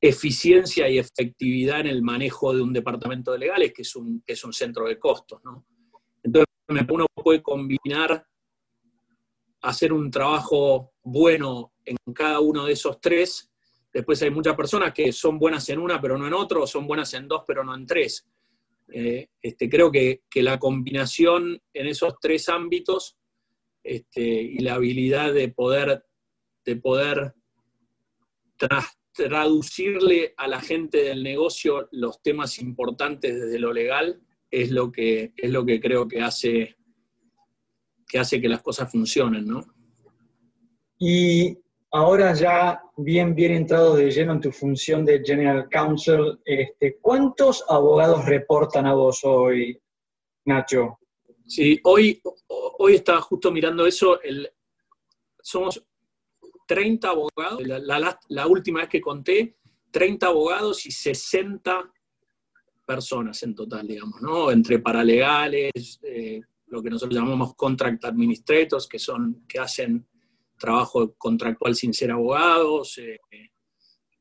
eficiencia 0.00 0.88
y 0.88 0.98
efectividad 0.98 1.80
en 1.80 1.88
el 1.88 2.02
manejo 2.02 2.54
de 2.54 2.62
un 2.62 2.72
departamento 2.72 3.32
de 3.32 3.38
legales, 3.38 3.72
que 3.72 3.82
es 3.82 3.94
un, 3.94 4.22
es 4.26 4.42
un 4.44 4.52
centro 4.52 4.86
de 4.86 4.98
costos. 4.98 5.40
¿no? 5.44 5.66
Entonces, 6.22 6.46
uno 6.88 7.06
puede 7.14 7.42
combinar, 7.42 8.26
hacer 9.60 9.92
un 9.92 10.10
trabajo 10.10 10.92
bueno 11.02 11.74
en 11.84 11.96
cada 12.14 12.40
uno 12.40 12.64
de 12.64 12.72
esos 12.72 13.00
tres. 13.00 13.50
Después 13.92 14.22
hay 14.22 14.30
muchas 14.30 14.54
personas 14.54 14.94
que 14.94 15.12
son 15.12 15.38
buenas 15.38 15.68
en 15.68 15.78
una, 15.78 16.00
pero 16.00 16.16
no 16.16 16.26
en 16.26 16.32
otro, 16.32 16.66
son 16.66 16.86
buenas 16.86 17.12
en 17.14 17.28
dos, 17.28 17.42
pero 17.46 17.62
no 17.62 17.74
en 17.74 17.86
tres. 17.86 18.26
Eh, 18.92 19.28
este, 19.40 19.68
creo 19.68 19.90
que, 19.90 20.22
la 20.34 20.58
combinación 20.58 21.60
en 21.72 21.86
esos 21.86 22.14
tres 22.20 22.48
ámbitos 22.48 23.16
este, 23.82 24.22
y 24.22 24.58
la 24.58 24.74
habilidad 24.74 25.32
de 25.32 25.48
poder, 25.48 26.04
de 26.64 26.76
poder 26.76 27.34
traducirle 29.12 30.34
a 30.36 30.48
la 30.48 30.60
gente 30.60 30.98
del 30.98 31.22
negocio 31.22 31.88
los 31.92 32.22
temas 32.22 32.58
importantes 32.58 33.40
desde 33.40 33.58
lo 33.58 33.72
legal 33.72 34.20
es 34.50 34.70
lo 34.70 34.90
que, 34.90 35.32
es 35.36 35.50
lo 35.50 35.64
que 35.64 35.80
creo 35.80 36.08
que 36.08 36.20
hace, 36.20 36.76
que 38.06 38.18
hace 38.18 38.40
que 38.40 38.48
las 38.48 38.62
cosas 38.62 38.90
funcionen, 38.90 39.46
¿no? 39.46 39.64
Ahora 41.92 42.34
ya 42.34 42.82
bien, 42.96 43.34
bien 43.34 43.52
entrado 43.52 43.96
de 43.96 44.10
lleno 44.10 44.32
en 44.32 44.40
tu 44.40 44.52
función 44.52 45.04
de 45.04 45.22
General 45.24 45.68
Counsel, 45.70 46.40
este, 46.44 46.98
¿cuántos 47.00 47.64
abogados 47.68 48.24
reportan 48.26 48.86
a 48.86 48.94
vos 48.94 49.20
hoy, 49.24 49.80
Nacho? 50.44 50.98
Sí, 51.46 51.80
hoy, 51.84 52.22
hoy 52.78 52.94
estaba 52.94 53.20
justo 53.20 53.50
mirando 53.50 53.86
eso, 53.86 54.20
somos 55.42 55.84
30 56.66 57.08
abogados, 57.08 57.60
la, 57.66 58.46
última 58.46 58.80
vez 58.80 58.88
que 58.88 59.00
conté, 59.00 59.56
30 59.90 60.28
abogados 60.28 60.86
y 60.86 60.92
60 60.92 61.92
personas 62.86 63.42
en 63.42 63.54
total, 63.56 63.88
digamos, 63.88 64.22
¿no? 64.22 64.52
Entre 64.52 64.78
paralegales, 64.78 65.98
eh, 66.04 66.40
lo 66.68 66.80
que 66.80 66.90
nosotros 66.90 67.18
llamamos 67.18 67.56
contract 67.56 68.04
administrators, 68.04 68.86
que 68.86 69.00
son, 69.00 69.44
que 69.48 69.58
hacen 69.58 70.06
trabajo 70.60 71.14
contractual 71.16 71.74
sin 71.74 71.92
ser 71.92 72.12
abogados, 72.12 72.98
eh, 72.98 73.18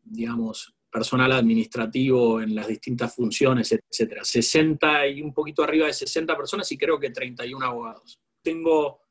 digamos, 0.01 0.73
personal 0.89 1.33
administrativo 1.33 2.41
en 2.41 2.55
las 2.55 2.67
distintas 2.67 3.13
funciones, 3.13 3.71
etcétera. 3.71 4.23
60 4.23 5.07
y 5.07 5.21
un 5.21 5.33
poquito 5.33 5.61
arriba 5.63 5.85
de 5.85 5.93
60 5.93 6.35
personas 6.35 6.71
y 6.71 6.77
creo 6.77 6.99
que 6.99 7.11
31 7.11 7.63
abogados. 7.63 8.19
Tengo 8.41 9.01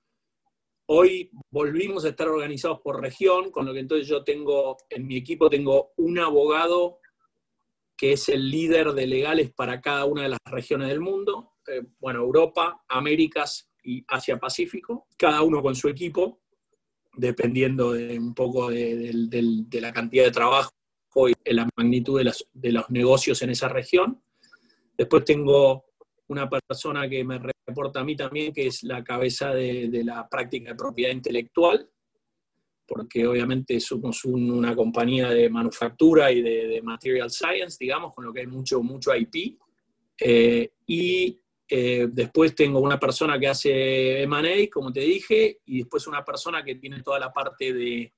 Hoy 0.91 1.31
volvimos 1.51 2.07
a 2.07 2.09
estar 2.09 2.29
organizados 2.29 2.81
por 2.81 3.03
región, 3.03 3.51
con 3.51 3.67
lo 3.67 3.75
que 3.75 3.81
entonces 3.81 4.09
yo 4.09 4.25
tengo, 4.25 4.79
en 4.89 5.07
mi 5.07 5.19
equipo 5.19 5.51
tengo 5.51 5.93
un 5.99 6.19
abogado 6.19 7.01
que 7.95 8.13
es 8.13 8.31
el 8.31 8.51
líder 8.51 8.93
de 8.93 9.07
legales 9.07 9.51
para 9.51 9.83
cada 9.83 10.07
una 10.07 10.23
de 10.23 10.31
las 10.31 10.39
regiones 10.47 10.89
del 10.89 11.01
mundo, 11.01 11.57
eh, 11.67 11.83
bueno, 11.99 12.21
Europa, 12.21 12.85
Américas 12.89 13.71
y 13.83 14.03
Asia-Pacífico, 14.09 15.09
cada 15.19 15.43
uno 15.43 15.61
con 15.61 15.75
su 15.75 15.89
equipo, 15.89 16.41
dependiendo 17.19 17.93
de 17.93 18.17
un 18.19 18.33
poco 18.33 18.71
de, 18.71 19.13
la 19.73 19.93
cantidad 19.93 20.25
de 20.25 20.31
trabajo 20.31 20.71
y 21.29 21.35
de 21.45 21.53
la 21.53 21.69
magnitud 21.77 22.23
de 22.53 22.73
los 22.73 22.91
negocios 22.91 23.43
en 23.43 23.51
esa 23.51 23.69
región. 23.69 24.23
Después 24.97 25.25
tengo 25.25 25.85
una 26.29 26.49
persona 26.49 27.09
que 27.09 27.25
me 27.25 27.41
reporta 27.67 28.01
a 28.01 28.05
mí 28.05 28.15
también, 28.15 28.53
que 28.53 28.69
es 28.69 28.85
la 28.85 29.03
cabeza 29.03 29.53
de, 29.53 29.91
la 30.05 30.29
práctica 30.29 30.71
de 30.71 30.77
propiedad 30.77 31.13
intelectual, 31.13 31.91
porque 32.87 33.27
obviamente 33.27 33.81
somos 33.81 34.25
una 34.25 34.77
compañía 34.77 35.31
de 35.31 35.51
manufactura 35.51 36.31
y 36.31 36.41
de, 36.41 36.81
material 36.83 37.31
science, 37.31 37.77
digamos, 37.81 38.15
con 38.15 38.25
lo 38.25 38.33
que 38.33 38.41
hay 38.41 38.47
mucho, 38.47 38.81
mucho 38.81 39.11
IP. 39.15 39.59
Eh, 40.21 40.71
y 40.87 41.41
eh, 41.69 42.09
después 42.11 42.55
tengo 42.55 42.81
una 42.81 42.99
persona 42.99 43.39
que 43.39 43.49
hace 43.49 44.23
M&A, 44.23 44.71
como 44.71 44.91
te 44.93 45.01
dije, 45.01 45.61
y 45.67 45.79
después 45.79 46.07
una 46.07 46.25
persona 46.25 46.65
que 46.65 46.77
tiene 46.77 47.03
toda 47.03 47.19
la 47.19 47.33
parte 47.33 47.73
de, 47.73 48.13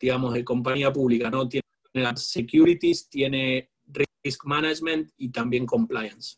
digamos, 0.00 0.34
de 0.34 0.44
compañía 0.44 0.92
pública, 0.92 1.30
¿no? 1.30 1.48
Tiene 1.48 1.64
las 1.92 2.26
securities, 2.26 3.08
tiene 3.08 3.70
risk 4.22 4.44
management 4.44 5.10
y 5.16 5.30
también 5.30 5.66
compliance. 5.66 6.36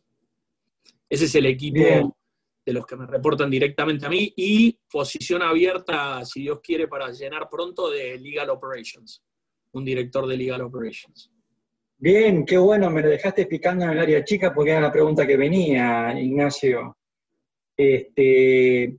Ese 1.09 1.27
es 1.27 1.35
el 1.35 1.47
equipo 1.47 2.17
de 2.65 2.73
los 2.73 2.85
que 2.87 2.97
me 2.97 3.07
reportan 3.07 3.51
directamente 3.51 4.07
a 4.07 4.09
mí 4.09 4.33
y 4.35 4.73
posición 4.91 5.43
abierta, 5.43 6.25
si 6.25 6.41
Dios 6.41 6.61
quiere, 6.61 6.89
para 6.89 7.13
llenar 7.13 7.49
pronto 7.49 7.91
de 7.91 8.19
Legal 8.19 8.51
Operations, 8.51 9.23
un 9.73 9.85
director 9.85 10.27
de 10.27 10.37
Legal 10.37 10.63
Operations. 10.63 11.31
Bien, 11.99 12.45
qué 12.45 12.59
bueno, 12.59 12.91
me 12.91 13.01
lo 13.01 13.09
dejaste 13.09 13.47
picando 13.47 13.85
en 13.85 13.93
el 13.93 13.99
área 13.99 14.23
chica 14.23 14.53
porque 14.53 14.73
era 14.73 14.81
la 14.81 14.93
pregunta 14.93 15.27
que 15.27 15.37
venía, 15.37 16.13
Ignacio. 16.19 16.97
Este, 17.77 18.97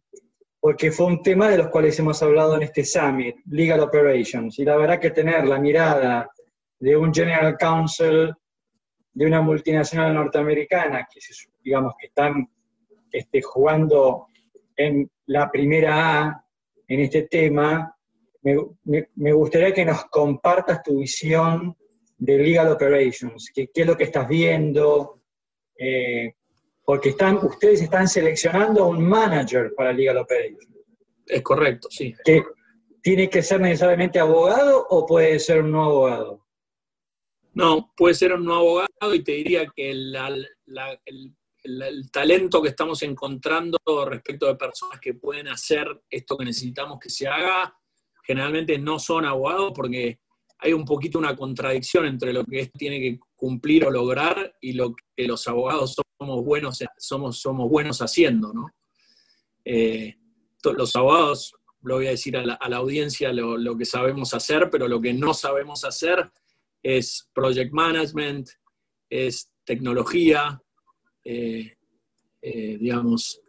porque 0.59 0.91
fue 0.91 1.05
un 1.05 1.21
tema 1.21 1.49
de 1.49 1.57
los 1.57 1.67
cuales 1.69 1.97
hemos 1.99 2.21
hablado 2.23 2.55
en 2.55 2.63
este 2.63 2.83
summit, 2.83 3.37
Legal 3.49 3.79
Operations, 3.81 4.57
y 4.59 4.65
la 4.65 4.75
verdad 4.75 4.99
que 4.99 5.11
tener 5.11 5.45
la 5.45 5.59
mirada 5.59 6.29
de 6.79 6.97
un 6.97 7.13
General 7.13 7.55
Counsel 7.57 8.33
de 9.13 9.25
una 9.25 9.41
multinacional 9.41 10.13
norteamericana, 10.13 11.07
que 11.11 11.19
digamos 11.63 11.93
que 11.99 12.07
están 12.07 12.49
este, 13.11 13.41
jugando 13.41 14.27
en 14.75 15.09
la 15.27 15.49
primera 15.49 16.21
A 16.21 16.45
en 16.87 16.99
este 16.99 17.23
tema, 17.23 17.95
me, 18.41 19.33
gustaría 19.33 19.73
que 19.73 19.85
nos 19.85 20.05
compartas 20.05 20.83
tu 20.83 20.99
visión 20.99 21.75
de 22.17 22.37
Legal 22.37 22.71
Operations, 22.71 23.51
qué 23.53 23.69
es 23.73 23.85
lo 23.85 23.95
que 23.95 24.05
estás 24.05 24.27
viendo, 24.27 25.21
eh, 25.77 26.33
porque 26.83 27.09
están, 27.09 27.37
ustedes 27.37 27.81
están 27.81 28.07
seleccionando 28.07 28.87
un 28.87 29.07
manager 29.07 29.73
para 29.75 29.93
Legal 29.93 30.17
Operations. 30.17 30.67
Es 31.25 31.41
correcto, 31.41 31.89
sí. 31.91 32.15
¿Que 32.23 32.43
¿Tiene 33.07 33.29
que 33.29 33.41
ser 33.41 33.61
necesariamente 33.61 34.19
abogado 34.19 34.85
o 34.89 35.05
puede 35.05 35.39
ser 35.39 35.61
un 35.63 35.71
no 35.71 35.85
abogado? 35.85 36.45
No, 37.53 37.93
puede 37.95 38.13
ser 38.13 38.33
un 38.33 38.43
nuevo 38.43 38.81
abogado 38.81 39.15
y 39.15 39.23
te 39.23 39.31
diría 39.31 39.65
que 39.73 39.91
el, 39.91 40.17
talento 42.11 42.61
que 42.61 42.67
estamos 42.67 43.01
encontrando 43.03 43.77
respecto 44.05 44.47
de 44.47 44.55
personas 44.55 44.99
que 44.99 45.13
pueden 45.13 45.47
hacer 45.47 45.87
esto 46.09 46.37
que 46.37 46.43
necesitamos 46.43 46.99
que 46.99 47.09
se 47.09 47.29
haga, 47.29 47.73
generalmente 48.23 48.77
no 48.77 48.99
son 48.99 49.25
abogados 49.25 49.71
porque 49.73 50.19
hay 50.59 50.73
un 50.73 50.85
poquito 50.85 51.19
una 51.19 51.35
contradicción 51.35 52.05
entre 52.05 52.33
lo 52.33 52.43
que 52.43 52.67
tiene 52.67 52.99
que 52.99 53.19
cumplir 53.35 53.85
o 53.85 53.91
lograr 53.91 54.55
y 54.61 54.73
lo 54.73 54.95
que 55.15 55.27
los 55.27 55.47
abogados 55.47 55.95
somos 56.19 56.43
buenos, 56.43 56.83
somos, 56.97 57.39
somos 57.39 57.69
buenos 57.69 58.01
haciendo, 58.01 58.53
¿no? 58.53 58.71
Eh, 59.63 60.15
los 60.63 60.95
abogados, 60.95 61.53
lo 61.81 61.95
voy 61.95 62.07
a 62.07 62.11
decir 62.11 62.35
a 62.35 62.43
la, 62.43 62.77
audiencia 62.77 63.31
lo, 63.31 63.77
que 63.77 63.85
sabemos 63.85 64.33
hacer, 64.33 64.69
pero 64.69 64.87
lo 64.87 64.99
que 64.99 65.13
no 65.13 65.33
sabemos 65.33 65.85
hacer 65.85 66.29
es 66.83 67.29
project 67.33 67.71
management, 67.71 68.49
es 69.09 69.49
tecnología, 69.63 70.61
eh, 71.23 71.77
eh, 72.41 72.77
digamos, 72.79 73.41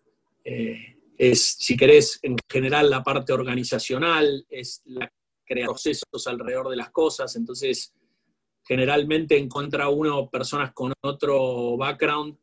es, 0.45 1.57
si 1.59 1.77
querés, 1.77 2.21
en 2.23 2.37
general 2.49 2.91
la 2.91 3.03
parte 3.03 3.33
organizacional, 3.33 4.47
es 4.49 4.83
la 4.85 5.11
crear 5.49 5.69
procesos 5.69 6.27
alrededor 6.27 6.69
de 6.69 6.77
las 6.77 6.91
cosas, 6.91 7.35
entonces 7.37 7.95
generalmente 8.63 9.39
encuentra 9.39 9.89
uno 9.89 10.29
personas 10.29 10.73
con 10.73 10.93
otro 11.01 11.77
background 11.77 12.37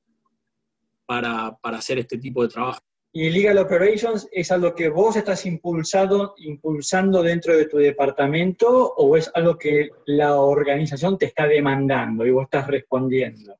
para, 1.05 1.55
para 1.61 1.77
hacer 1.77 1.99
este 1.99 2.17
tipo 2.17 2.41
de 2.41 2.49
trabajo. 2.49 2.79
¿Y 3.17 3.29
Legal 3.29 3.59
Operations 3.59 4.27
es 4.29 4.51
algo 4.51 4.75
que 4.75 4.89
vos 4.89 5.15
estás 5.15 5.45
impulsado, 5.45 6.33
impulsando 6.37 7.23
dentro 7.23 7.55
de 7.55 7.65
tu 7.65 7.77
departamento 7.77 8.67
o 8.67 9.15
es 9.15 9.31
algo 9.33 9.57
que 9.57 9.89
la 10.05 10.35
organización 10.35 11.17
te 11.17 11.27
está 11.27 11.47
demandando 11.47 12.25
y 12.25 12.31
vos 12.31 12.43
estás 12.43 12.67
respondiendo? 12.67 13.55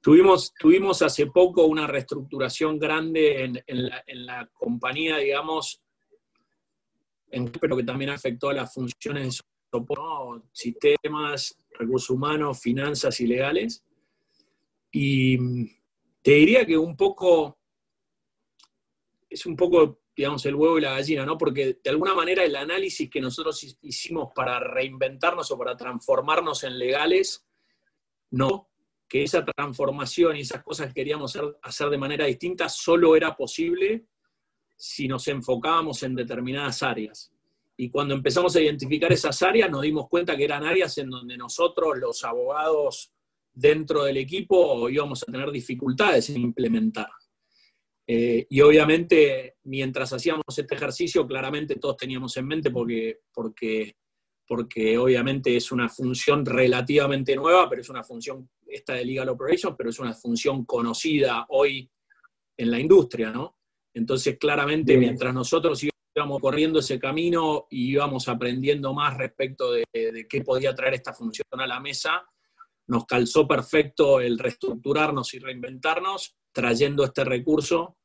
Tuvimos, 0.00 0.54
tuvimos 0.54 1.02
hace 1.02 1.26
poco 1.26 1.66
una 1.66 1.88
reestructuración 1.88 2.78
grande 2.78 3.42
en, 3.66 4.26
la, 4.26 4.48
compañía, 4.54 5.16
digamos, 5.16 5.82
pero 7.60 7.76
que 7.76 7.84
también 7.84 8.10
afectó 8.10 8.48
a 8.50 8.54
las 8.54 8.72
funciones 8.72 9.24
de 9.24 9.42
soporte, 9.70 10.48
sistemas, 10.52 11.58
recursos 11.70 12.10
humanos, 12.10 12.60
finanzas 12.60 13.20
y 13.20 13.26
legales. 13.26 13.84
y 14.90 15.38
te 16.22 16.32
diría 16.32 16.66
que 16.66 16.76
un 16.76 16.96
poco, 16.96 17.58
es 19.30 19.46
un 19.46 19.56
poco, 19.56 20.02
digamos, 20.14 20.44
el 20.46 20.56
huevo 20.56 20.78
y 20.78 20.82
la 20.82 20.92
gallina, 20.92 21.24
¿no? 21.24 21.38
Porque 21.38 21.78
de 21.82 21.90
alguna 21.90 22.14
manera 22.14 22.44
el 22.44 22.56
análisis 22.56 23.08
que 23.08 23.20
nosotros 23.20 23.78
hicimos 23.82 24.32
para 24.34 24.58
reinventarnos 24.60 25.50
o 25.50 25.58
para 25.58 25.76
transformarnos 25.76 26.64
en 26.64 26.78
legales, 26.78 27.46
no, 28.30 28.68
que 29.08 29.22
esa 29.22 29.44
transformación 29.44 30.36
y 30.36 30.40
esas 30.40 30.62
cosas 30.62 30.88
que 30.88 30.94
queríamos 30.94 31.38
hacer, 31.62 31.88
de 31.88 31.98
manera 31.98 32.26
distinta 32.26 32.68
solo 32.68 33.16
era 33.16 33.34
posible 33.34 34.06
si 34.78 35.08
nos 35.08 35.26
enfocábamos 35.28 36.02
en 36.04 36.14
determinadas 36.14 36.82
áreas. 36.82 37.32
Y 37.76 37.90
cuando 37.90 38.14
empezamos 38.14 38.54
a 38.56 38.60
identificar 38.60 39.12
esas 39.12 39.42
áreas, 39.42 39.70
nos 39.70 39.82
dimos 39.82 40.08
cuenta 40.08 40.36
que 40.36 40.44
eran 40.44 40.64
áreas 40.64 40.96
en 40.98 41.10
donde 41.10 41.36
nosotros, 41.36 41.98
los 41.98 42.24
abogados 42.24 43.12
dentro 43.52 44.04
del 44.04 44.16
equipo, 44.16 44.88
íbamos 44.88 45.22
a 45.22 45.30
tener 45.30 45.50
dificultades 45.50 46.30
en 46.30 46.38
implementar. 46.40 47.08
Eh, 48.06 48.46
y 48.48 48.60
obviamente, 48.60 49.56
mientras 49.64 50.12
hacíamos 50.12 50.44
este 50.56 50.74
ejercicio, 50.74 51.26
claramente 51.26 51.76
todos 51.76 51.96
teníamos 51.96 52.36
en 52.36 52.46
mente, 52.46 52.70
porque, 52.70 53.20
porque, 53.32 53.96
porque 54.46 54.96
obviamente 54.96 55.54
es 55.56 55.70
una 55.72 55.88
función 55.88 56.46
relativamente 56.46 57.36
nueva, 57.36 57.68
pero 57.68 57.82
es 57.82 57.90
una 57.90 58.02
función, 58.02 58.48
esta 58.66 58.94
de 58.94 59.04
Legal 59.04 59.28
Operations, 59.28 59.74
pero 59.76 59.90
es 59.90 59.98
una 59.98 60.14
función 60.14 60.64
conocida 60.64 61.46
hoy 61.50 61.90
en 62.56 62.70
la 62.70 62.80
industria, 62.80 63.30
¿no? 63.30 63.57
Entonces, 63.94 64.36
claramente, 64.38 64.96
mientras 64.96 65.34
nosotros 65.34 65.82
íbamos 66.14 66.40
corriendo 66.40 66.80
ese 66.80 66.98
camino 66.98 67.66
y 67.70 67.92
íbamos 67.92 68.28
aprendiendo 68.28 68.92
más 68.92 69.16
respecto 69.16 69.72
de, 69.72 69.84
qué 70.28 70.42
podía 70.42 70.74
traer 70.74 70.94
esta 70.94 71.12
función 71.12 71.46
a 71.52 71.66
la 71.66 71.80
mesa, 71.80 72.24
nos 72.88 73.06
calzó 73.06 73.46
perfecto 73.46 74.20
el 74.20 74.38
reestructurarnos 74.38 75.34
y 75.34 75.38
reinventarnos, 75.38 76.36
trayendo 76.52 77.04
este 77.04 77.24
recurso 77.24 77.96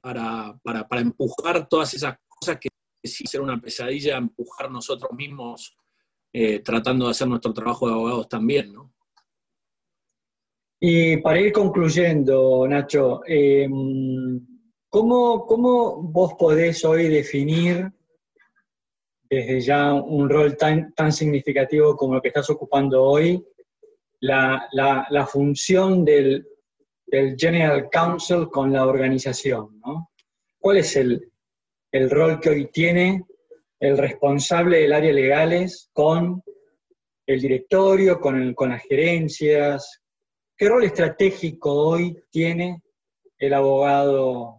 para, 0.00 0.58
empujar 0.92 1.68
todas 1.68 1.92
esas 1.94 2.16
cosas 2.26 2.58
que 2.60 2.68
sí 3.04 3.26
ser 3.26 3.40
una 3.40 3.60
pesadilla, 3.60 4.16
empujar 4.16 4.70
nosotros 4.70 5.10
mismos 5.12 5.76
eh, 6.32 6.60
tratando 6.60 7.06
de 7.06 7.12
hacer 7.12 7.26
nuestro 7.26 7.52
trabajo 7.52 7.88
de 7.88 7.94
abogados 7.94 8.28
también, 8.28 8.72
¿no? 8.72 8.92
Y 10.80 11.16
para 11.16 11.40
ir 11.40 11.52
concluyendo, 11.52 12.66
Nacho, 12.68 13.22
eh, 13.26 13.68
¿Cómo, 14.90 16.02
vos 16.02 16.34
podés 16.38 16.82
hoy 16.82 17.08
definir 17.08 17.92
desde 19.28 19.60
ya 19.60 19.92
un 19.92 20.30
rol 20.30 20.56
tan, 20.56 20.94
tan 20.94 21.12
significativo 21.12 21.94
como 21.94 22.14
el 22.14 22.22
que 22.22 22.28
estás 22.28 22.48
ocupando 22.48 23.02
hoy, 23.02 23.44
la, 24.20 25.28
función 25.30 26.06
del, 26.06 26.46
General 27.10 27.90
Counsel 27.92 28.48
con 28.48 28.72
la 28.72 28.86
organización? 28.86 29.78
¿Cuál 30.58 30.78
es 30.78 30.96
el, 30.96 31.30
rol 32.08 32.40
que 32.40 32.48
hoy 32.48 32.70
tiene 32.72 33.26
el 33.80 33.98
responsable 33.98 34.78
del 34.78 34.94
área 34.94 35.12
legales 35.12 35.90
con 35.92 36.42
el 37.26 37.40
directorio, 37.42 38.18
con, 38.18 38.54
con 38.54 38.70
las 38.70 38.82
gerencias? 38.84 40.00
¿Qué 40.56 40.66
rol 40.66 40.84
estratégico 40.84 41.74
hoy 41.74 42.24
tiene 42.30 42.82
el 43.36 43.52
abogado 43.52 44.57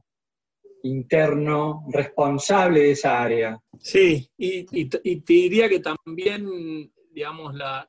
interno 0.83 1.85
responsable 1.91 2.81
de 2.81 2.91
esa 2.91 3.21
área. 3.21 3.61
Sí, 3.79 4.29
y, 4.37 4.85
te 4.85 5.01
diría 5.33 5.69
que 5.69 5.79
también, 5.79 6.91
digamos, 7.11 7.53
la, 7.55 7.87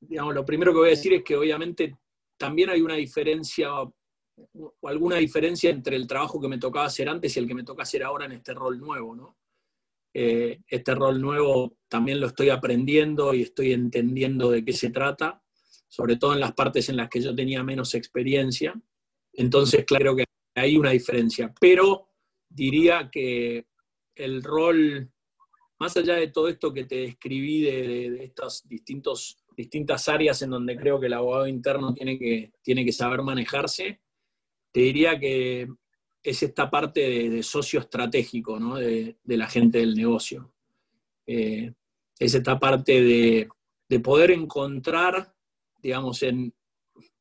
digamos, 0.00 0.34
lo 0.34 0.44
primero 0.44 0.72
que 0.72 0.78
voy 0.78 0.88
a 0.88 0.90
decir 0.90 1.12
es 1.14 1.24
que 1.24 1.36
obviamente 1.36 1.96
también 2.36 2.70
hay 2.70 2.80
una 2.80 2.94
diferencia 2.94 3.70
o 3.74 4.88
alguna 4.88 5.16
diferencia 5.16 5.70
entre 5.70 5.96
el 5.96 6.06
trabajo 6.06 6.40
que 6.40 6.48
me 6.48 6.58
tocaba 6.58 6.86
hacer 6.86 7.08
antes 7.08 7.36
y 7.36 7.40
el 7.40 7.46
que 7.46 7.54
me 7.54 7.64
toca 7.64 7.82
hacer 7.82 8.02
ahora 8.02 8.24
en 8.24 8.32
este 8.32 8.54
rol 8.54 8.78
nuevo, 8.80 9.14
¿no? 9.14 9.36
Eh, 10.14 10.60
este 10.66 10.94
rol 10.94 11.20
nuevo 11.20 11.78
también 11.88 12.20
lo 12.20 12.26
estoy 12.26 12.50
aprendiendo 12.50 13.32
y 13.32 13.42
estoy 13.42 13.72
entendiendo 13.72 14.50
de 14.50 14.64
qué 14.64 14.72
se 14.72 14.90
trata, 14.90 15.42
sobre 15.88 16.16
todo 16.16 16.34
en 16.34 16.40
las 16.40 16.52
partes 16.52 16.88
en 16.88 16.96
las 16.96 17.08
que 17.08 17.20
yo 17.20 17.34
tenía 17.34 17.62
menos 17.62 17.94
experiencia. 17.94 18.74
Entonces, 19.32 19.84
claro 19.86 20.14
que 20.14 20.24
hay 20.54 20.76
una 20.76 20.90
diferencia, 20.90 21.52
pero 21.60 22.08
diría 22.48 23.10
que 23.10 23.66
el 24.14 24.42
rol, 24.42 25.10
más 25.78 25.96
allá 25.96 26.16
de 26.16 26.28
todo 26.28 26.48
esto 26.48 26.72
que 26.72 26.84
te 26.84 26.96
describí 26.96 27.62
de, 27.62 28.24
estas 28.24 28.66
distintos, 28.68 29.38
distintas 29.56 30.08
áreas 30.08 30.42
en 30.42 30.50
donde 30.50 30.76
creo 30.76 31.00
que 31.00 31.06
el 31.06 31.14
abogado 31.14 31.46
interno 31.46 31.94
tiene 31.94 32.18
que, 32.18 32.52
tiene 32.62 32.84
que 32.84 32.92
saber 32.92 33.22
manejarse, 33.22 34.00
te 34.70 34.80
diría 34.80 35.18
que 35.18 35.68
es 36.22 36.42
esta 36.42 36.70
parte 36.70 37.30
de, 37.30 37.42
socio 37.42 37.80
estratégico 37.80 38.60
¿no? 38.60 38.76
de, 38.76 39.16
la 39.24 39.48
gente 39.48 39.78
del 39.78 39.94
negocio. 39.94 40.52
Eh, 41.26 41.72
es 42.18 42.34
esta 42.34 42.58
parte 42.58 43.02
de, 43.02 43.48
poder 44.02 44.30
encontrar, 44.30 45.34
digamos, 45.82 46.22
en, 46.22 46.54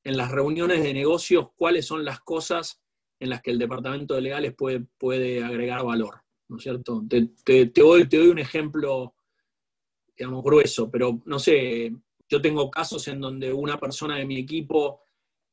en 0.05 0.17
las 0.17 0.31
reuniones 0.31 0.81
de 0.81 0.93
negocios 0.93 1.49
cuáles 1.53 1.85
son 1.85 2.05
las 2.05 2.21
cosas 2.21 2.80
en 3.21 3.29
las 3.29 3.41
que 3.41 3.51
el 3.51 3.59
departamento 3.59 4.15
de 4.15 4.21
legales 4.21 4.55
puede, 4.55 4.83
puede 4.97 5.43
agregar 5.43 5.85
valor, 5.85 6.23
¿no 6.49 6.57
es 6.57 6.63
cierto? 6.63 7.03
Te, 7.07 7.29
te, 7.45 7.71
doy, 7.73 8.09
te 8.09 8.17
doy 8.17 8.29
un 8.29 8.39
ejemplo, 8.39 9.13
digamos, 10.17 10.43
grueso, 10.43 10.89
pero 10.89 11.21
no 11.25 11.37
sé, 11.37 11.95
yo 12.27 12.41
tengo 12.41 12.71
casos 12.71 13.07
en 13.07 13.21
donde 13.21 13.53
una 13.53 13.77
persona 13.77 14.17
de 14.17 14.25
mi 14.25 14.39
equipo 14.39 15.01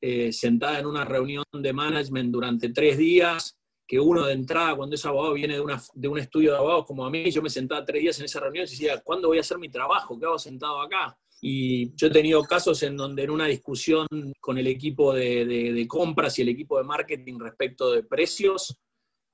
eh, 0.01 0.33
sentada 0.33 0.79
en 0.79 0.87
una 0.87 1.05
reunión 1.05 1.45
de 1.53 1.73
management 1.75 2.33
durante 2.33 2.71
tres 2.71 2.97
días, 2.97 3.59
que 3.87 4.01
uno 4.01 4.25
de 4.25 4.33
entrada, 4.33 4.75
cuando 4.75 4.95
es 4.95 5.05
abogado, 5.05 5.35
viene 5.35 5.55
de, 5.55 5.61
una, 5.61 5.83
de 5.93 6.09
un 6.09 6.19
estudio 6.19 6.53
de 6.53 6.57
abogados 6.57 6.87
como 6.87 7.05
a 7.05 7.11
mí, 7.11 7.31
yo 7.31 7.43
me 7.43 7.51
sentaba 7.51 7.85
tres 7.85 8.01
días 8.01 8.19
en 8.19 8.25
esa 8.25 8.41
reunión 8.41 8.67
y 8.67 8.71
decía, 8.71 8.99
¿cuándo 9.03 9.29
voy 9.29 9.37
a 9.37 9.43
hacer 9.43 9.59
mi 9.59 9.69
trabajo? 9.69 10.19
¿Qué 10.19 10.25
hago 10.25 10.39
sentado 10.39 10.81
acá? 10.81 11.19
Y 11.41 11.95
yo 11.95 12.09
he 12.09 12.11
tenido 12.11 12.43
casos 12.43 12.83
en 12.83 12.97
donde 12.97 13.23
en 13.23 13.31
una 13.31 13.47
discusión 13.47 14.07
con 14.41 14.59
el 14.59 14.67
equipo 14.67 15.15
de, 15.15 15.87
compras 15.89 16.39
y 16.39 16.43
el 16.43 16.49
equipo 16.49 16.79
de 16.79 16.85
marketing 16.85 17.39
respecto 17.39 17.93
de 17.93 18.03
precios, 18.03 18.77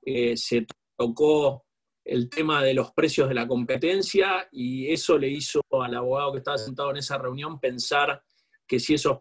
eh, 0.03 0.37
se 0.37 0.67
tocó 0.97 1.65
el 2.05 2.29
tema 2.29 2.63
de 2.63 2.75
los 2.75 2.93
precios 2.93 3.29
de 3.29 3.35
la 3.35 3.49
competencia 3.49 4.47
y 4.53 4.93
eso 4.93 5.17
le 5.17 5.29
hizo 5.29 5.63
al 5.71 5.95
abogado 5.95 6.33
que 6.33 6.39
estaba 6.39 6.59
sentado 6.59 6.91
en 6.91 6.99
esa 6.99 7.17
reunión 7.17 7.59
pensar 7.59 8.23
que 8.67 8.79
si 8.79 8.95
esos, 8.95 9.21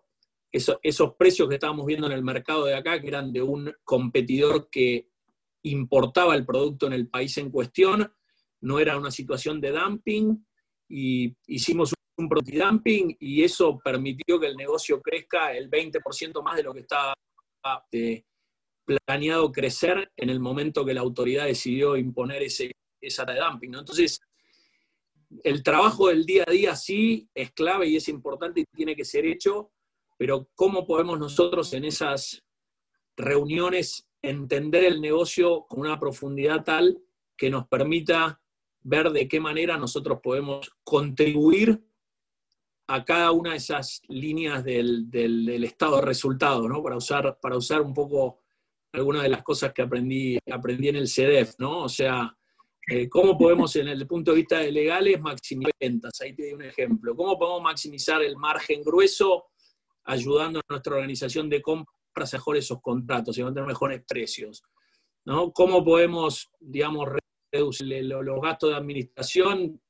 esos, 0.52 0.78
esos 0.84 1.16
precios 1.16 1.48
que 1.48 1.56
estábamos 1.56 1.86
viendo 1.86 2.08
en 2.08 2.14
el 2.14 2.24
mercado 2.24 2.66
de 2.66 2.76
acá, 2.76 3.00
que 3.00 3.08
eran 3.08 3.32
de 3.32 3.42
un 3.42 3.74
competidor 3.86 4.70
que 4.70 5.08
importaba 5.64 6.36
el 6.36 6.46
producto 6.46 6.88
en 6.88 6.94
el 6.94 7.08
país 7.08 7.38
en 7.38 7.50
cuestión, 7.50 8.12
no 8.60 8.80
era 8.80 8.98
una 8.98 9.12
situación 9.12 9.62
de 9.62 9.72
dumping, 9.72 10.46
y 10.90 11.36
hicimos 11.48 11.94
un 12.18 12.30
dumping 12.30 13.16
y 13.20 13.44
eso 13.44 13.80
permitió 13.84 14.40
que 14.40 14.48
el 14.48 14.56
negocio 14.56 15.02
crezca 15.02 15.54
el 15.54 15.70
20% 15.70 16.44
más 16.44 16.56
de 16.56 16.64
lo 16.64 16.74
que 16.74 16.82
estaba 16.82 17.14
eh, 17.92 18.24
planeado 18.86 19.52
crecer 19.52 20.12
en 20.16 20.30
el 20.30 20.40
momento 20.40 20.86
que 20.86 20.94
la 20.94 21.02
autoridad 21.02 21.46
decidió 21.46 21.98
imponer 21.98 22.44
ese, 22.44 22.72
esa 23.02 23.26
de 23.26 23.40
dumping. 23.40 23.76
Entonces, 23.76 24.20
el 25.44 25.64
trabajo 25.64 26.10
del 26.10 26.26
día 26.26 26.44
a 26.48 26.52
día 26.52 26.76
sí 26.76 27.28
es 27.34 27.52
clave 27.52 27.88
y 27.88 27.96
es 27.96 28.08
importante 28.08 28.62
y 28.62 28.66
tiene 28.66 28.96
que 28.96 29.06
ser 29.06 29.26
hecho, 29.26 29.72
pero 30.18 30.50
¿cómo 30.56 30.86
podemos 30.86 31.18
nosotros 31.20 31.74
en 31.74 31.86
esas 31.86 32.44
reuniones 33.16 34.08
entender 34.22 34.86
el 34.86 35.02
negocio 35.02 35.66
con 35.68 35.82
una 35.82 36.00
profundidad 36.00 36.64
tal 36.64 37.00
que 37.36 37.50
nos 37.50 37.68
permita 37.68 38.40
ver 38.82 39.12
de 39.12 39.28
qué 39.28 39.40
manera 39.40 39.78
nosotros 39.78 40.20
podemos 40.22 40.70
contribuir 40.84 41.82
a 42.88 43.04
cada 43.04 43.32
una 43.32 43.52
de 43.52 43.58
esas 43.58 44.02
líneas 44.08 44.64
del, 44.64 45.64
estado 45.64 45.98
de 45.98 46.02
resultado, 46.04 46.68
¿no? 46.68 46.84
Para 46.84 46.98
usar, 46.98 47.40
para 47.42 47.58
usar 47.58 47.82
un 47.82 47.94
poco 47.94 48.40
algunas 48.92 49.24
de 49.24 49.30
las 49.30 49.44
cosas 49.44 49.74
que 49.74 49.82
aprendí, 49.82 50.38
aprendí 50.52 50.90
en 50.90 50.98
el 50.98 51.08
CDF, 51.08 51.56
¿no? 51.60 51.84
O 51.84 51.90
sea, 51.90 52.36
eh, 52.88 53.08
¿cómo 53.08 53.38
podemos, 53.38 53.76
en 53.78 53.88
el 53.88 54.06
punto 54.06 54.32
de 54.32 54.38
vista 54.38 54.60
de 54.60 54.72
legales, 54.72 55.20
maximizar 55.22 55.74
ventas? 55.80 56.20
Ahí 56.22 56.36
te 56.36 56.44
doy 56.44 56.54
un 56.54 56.64
ejemplo. 56.64 57.16
¿Cómo 57.16 57.40
podemos 57.40 57.62
maximizar 57.62 58.22
el 58.22 58.36
margen 58.36 58.84
grueso 58.84 59.46
ayudando 60.04 60.60
a 60.60 60.64
nuestra 60.70 60.96
organización 60.96 61.50
de 61.50 61.62
compras 61.62 62.34
a 62.34 62.38
mejorar 62.38 62.60
esos 62.60 62.82
contratos 62.82 63.38
y 63.38 63.42
tener 63.42 63.66
mejores 63.66 64.04
precios? 64.06 64.62
¿no? 65.26 65.52
¿Cómo 65.54 65.84
podemos, 65.84 66.52
digamos, 66.60 67.08
reducir 67.52 68.04
los 68.04 68.42
gastos 68.42 68.72
de 68.72 68.76
administración 68.76 69.82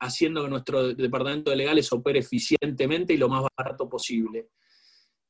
haciendo 0.00 0.42
que 0.42 0.50
nuestro 0.50 0.94
departamento 0.94 1.50
de 1.50 1.56
legales 1.56 1.92
opere 1.92 2.18
eficientemente 2.20 3.14
y 3.14 3.16
lo 3.16 3.28
más 3.28 3.44
barato 3.56 3.88
posible. 3.88 4.48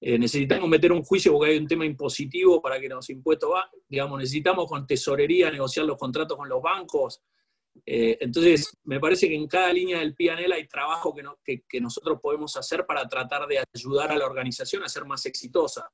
Eh, 0.01 0.19
necesitamos 0.19 0.69
meter 0.69 0.93
un 0.93 1.03
juicio 1.03 1.33
porque 1.33 1.53
hay 1.53 1.59
un 1.59 1.67
tema 1.67 1.87
impositivo 1.87 2.61
para 2.61 2.79
que 2.79 2.89
los 2.89 3.09
impuestos 3.09 3.51
va, 3.51 3.71
digamos, 3.89 4.19
necesitamos 4.19 4.67
con 4.67 4.87
tesorería 4.87 5.51
negociar 5.51 5.87
los 5.87 5.97
contratos 5.97 6.37
con 6.37 6.49
los 6.49 6.61
bancos 6.61 7.23
Eh, 7.87 8.19
entonces, 8.21 8.71
me 8.85 9.01
parece 9.01 9.29
que 9.29 9.35
en 9.35 9.49
cada 9.49 9.73
línea 9.73 9.99
del 9.99 10.15
PNL 10.15 10.53
hay 10.53 10.69
trabajo 10.69 11.13
que, 11.45 11.65
que, 11.69 11.81
nosotros 11.81 12.21
podemos 12.23 12.57
hacer 12.57 12.87
para 12.87 13.09
tratar 13.09 13.49
de 13.49 13.65
ayudar 13.75 14.13
a 14.13 14.17
la 14.17 14.27
organización 14.27 14.85
a 14.85 14.89
ser 14.89 15.05
más 15.05 15.27
exitosa. 15.27 15.91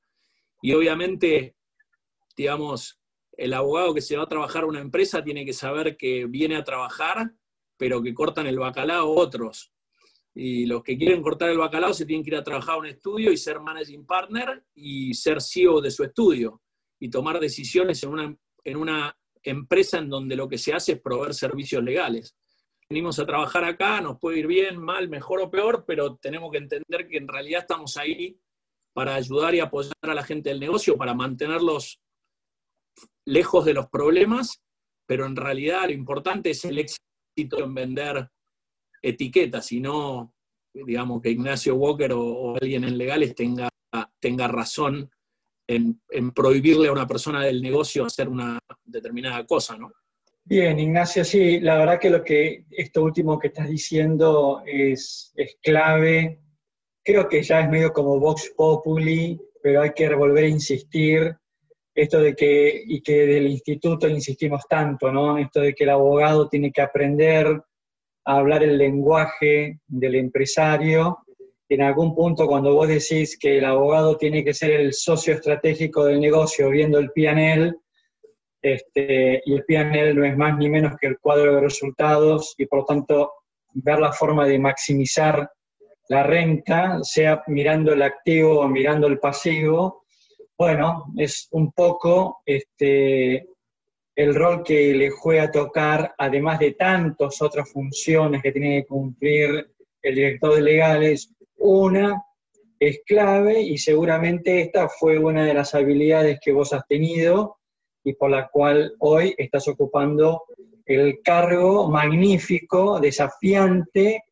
Y 0.61 0.73
obviamente, 0.73 1.55
digamos, 2.37 3.01
el 3.31 3.53
abogado 3.53 3.93
que 3.93 4.01
se 4.01 4.17
va 4.17 4.23
a 4.23 4.27
trabajar 4.27 4.63
a 4.63 4.67
una 4.67 4.79
empresa 4.79 5.23
tiene 5.23 5.45
que 5.45 5.53
saber 5.53 5.97
que 5.97 6.25
viene 6.25 6.55
a 6.55 6.63
trabajar, 6.63 7.31
pero 7.81 7.99
que 7.99 8.13
cortan 8.13 8.45
el 8.45 8.59
bacalao 8.59 9.09
otros. 9.09 9.73
Y 10.35 10.67
los 10.67 10.83
que 10.83 10.95
quieren 10.95 11.19
cortar 11.23 11.49
el 11.49 11.57
bacalao 11.57 11.95
se 11.95 12.05
tienen 12.05 12.23
que 12.23 12.29
ir 12.29 12.35
a 12.35 12.43
trabajar 12.43 12.75
a 12.75 12.77
un 12.77 12.85
estudio 12.85 13.31
y 13.31 13.37
ser 13.37 13.59
managing 13.59 14.05
partner 14.05 14.67
y 14.75 15.15
ser 15.15 15.41
CEO 15.41 15.81
de 15.81 15.89
su 15.89 16.03
estudio 16.03 16.61
y 16.99 17.09
tomar 17.09 17.39
decisiones 17.39 18.03
en 18.03 18.09
una, 18.09 18.37
en 18.63 18.77
una 18.77 19.17
empresa 19.41 19.97
en 19.97 20.09
donde 20.09 20.35
lo 20.35 20.47
que 20.47 20.59
se 20.59 20.75
hace 20.75 20.91
es 20.91 21.01
proveer 21.01 21.33
servicios 21.33 21.83
legales. 21.83 22.35
Venimos 22.87 23.17
a 23.17 23.25
trabajar 23.25 23.63
acá, 23.63 23.99
nos 23.99 24.19
puede 24.19 24.37
ir 24.37 24.45
bien, 24.45 24.77
mal, 24.79 25.09
mejor 25.09 25.41
o 25.41 25.49
peor, 25.49 25.83
pero 25.87 26.17
tenemos 26.17 26.51
que 26.51 26.59
entender 26.59 27.07
que 27.09 27.17
en 27.17 27.27
realidad 27.27 27.61
estamos 27.61 27.97
ahí 27.97 28.39
para 28.93 29.15
ayudar 29.15 29.55
y 29.55 29.59
apoyar 29.59 29.93
a 30.03 30.13
la 30.13 30.23
gente 30.23 30.49
del 30.49 30.59
negocio, 30.59 30.97
para 30.97 31.15
mantenerlos 31.15 31.99
lejos 33.25 33.65
de 33.65 33.73
los 33.73 33.89
problemas, 33.89 34.61
pero 35.07 35.25
en 35.25 35.35
realidad 35.35 35.85
lo 35.85 35.93
importante 35.93 36.51
es 36.51 36.63
el 36.63 36.77
éxito 36.77 37.10
en 37.35 37.73
vender 37.73 38.29
etiquetas 39.01 39.71
y 39.71 39.79
no, 39.79 40.33
digamos, 40.73 41.21
que 41.21 41.31
Ignacio 41.31 41.75
Walker 41.75 42.11
o, 42.13 42.55
alguien 42.55 42.83
en 42.83 42.97
legales 42.97 43.35
tenga, 43.35 43.69
tenga 44.19 44.47
razón 44.47 45.09
en, 45.67 45.99
prohibirle 46.33 46.89
a 46.89 46.91
una 46.91 47.07
persona 47.07 47.43
del 47.43 47.61
negocio 47.61 48.05
hacer 48.05 48.27
una 48.27 48.59
determinada 48.83 49.45
cosa, 49.45 49.77
¿no? 49.77 49.91
Bien, 50.43 50.79
Ignacio, 50.79 51.23
sí, 51.23 51.59
la 51.59 51.77
verdad 51.77 51.99
que 51.99 52.09
lo 52.09 52.23
que 52.23 52.65
esto 52.71 53.03
último 53.03 53.37
que 53.37 53.47
estás 53.47 53.69
diciendo 53.69 54.63
es, 54.65 55.31
es 55.35 55.57
clave. 55.61 56.41
Creo 57.03 57.29
que 57.29 57.43
ya 57.43 57.61
es 57.61 57.69
medio 57.69 57.93
como 57.93 58.19
Vox 58.19 58.51
Populi, 58.57 59.39
pero 59.61 59.83
hay 59.83 59.91
que 59.93 60.13
volver 60.13 60.45
a 60.45 60.49
insistir. 60.49 61.37
Esto 62.01 62.19
de 62.19 62.35
que, 62.35 62.81
y 62.83 62.99
que 63.01 63.27
del 63.27 63.45
instituto 63.45 64.07
insistimos 64.07 64.63
tanto, 64.67 65.11
¿no? 65.11 65.37
Esto 65.37 65.61
de 65.61 65.75
que 65.75 65.83
el 65.83 65.91
abogado 65.91 66.49
tiene 66.49 66.71
que 66.71 66.81
aprender 66.81 67.45
a 68.25 68.37
hablar 68.37 68.63
el 68.63 68.75
lenguaje 68.75 69.79
del 69.87 70.15
empresario 70.15 71.19
en 71.69 71.83
algún 71.83 72.15
punto 72.15 72.47
cuando 72.47 72.73
vos 72.73 72.87
decís 72.87 73.37
que 73.39 73.59
el 73.59 73.65
abogado 73.65 74.17
tiene 74.17 74.43
que 74.43 74.53
ser 74.53 74.71
el 74.71 74.93
socio 74.93 75.35
estratégico 75.35 76.03
del 76.03 76.19
negocio 76.19 76.71
viendo 76.71 76.97
el 76.97 77.11
PNL, 77.11 77.75
este, 78.63 79.43
y 79.45 79.53
el 79.53 79.63
PNL 79.65 80.15
no 80.15 80.25
es 80.25 80.35
más 80.35 80.57
ni 80.57 80.71
menos 80.71 80.93
que 80.99 81.05
el 81.05 81.19
cuadro 81.19 81.53
de 81.53 81.61
resultados 81.61 82.55
y 82.57 82.65
por 82.65 82.79
lo 82.79 82.85
tanto 82.85 83.31
ver 83.73 83.99
la 83.99 84.11
forma 84.11 84.47
de 84.47 84.57
maximizar 84.57 85.51
la 86.09 86.23
renta, 86.23 86.97
sea 87.03 87.43
mirando 87.45 87.93
el 87.93 88.01
activo 88.01 88.59
o 88.59 88.67
mirando 88.67 89.05
el 89.05 89.19
pasivo, 89.19 90.00
bueno, 90.61 91.11
es 91.17 91.47
un 91.53 91.71
poco 91.71 92.43
este, 92.45 93.47
el 94.15 94.35
rol 94.35 94.61
que 94.61 94.93
le 94.93 95.09
juega 95.09 95.45
a 95.45 95.51
tocar, 95.51 96.13
además 96.15 96.59
de 96.59 96.73
tantas 96.73 97.41
otras 97.41 97.67
funciones 97.71 98.43
que 98.43 98.51
tiene 98.51 98.81
que 98.81 98.87
cumplir 98.87 99.71
el 100.03 100.13
director 100.13 100.53
de 100.53 100.61
legales, 100.61 101.33
una 101.57 102.23
es 102.79 103.01
clave 103.07 103.59
y 103.59 103.79
seguramente 103.79 104.61
esta 104.61 104.87
fue 104.87 105.17
una 105.17 105.43
de 105.45 105.55
las 105.55 105.73
habilidades 105.73 106.37
que 106.39 106.51
vos 106.51 106.73
has 106.73 106.85
tenido 106.85 107.57
y 108.03 108.13
por 108.13 108.29
la 108.29 108.47
cual 108.47 108.93
hoy 108.99 109.33
estás 109.39 109.67
ocupando 109.67 110.43
el 110.85 111.23
cargo 111.23 111.89
magnífico, 111.89 112.99
desafiante 112.99 114.25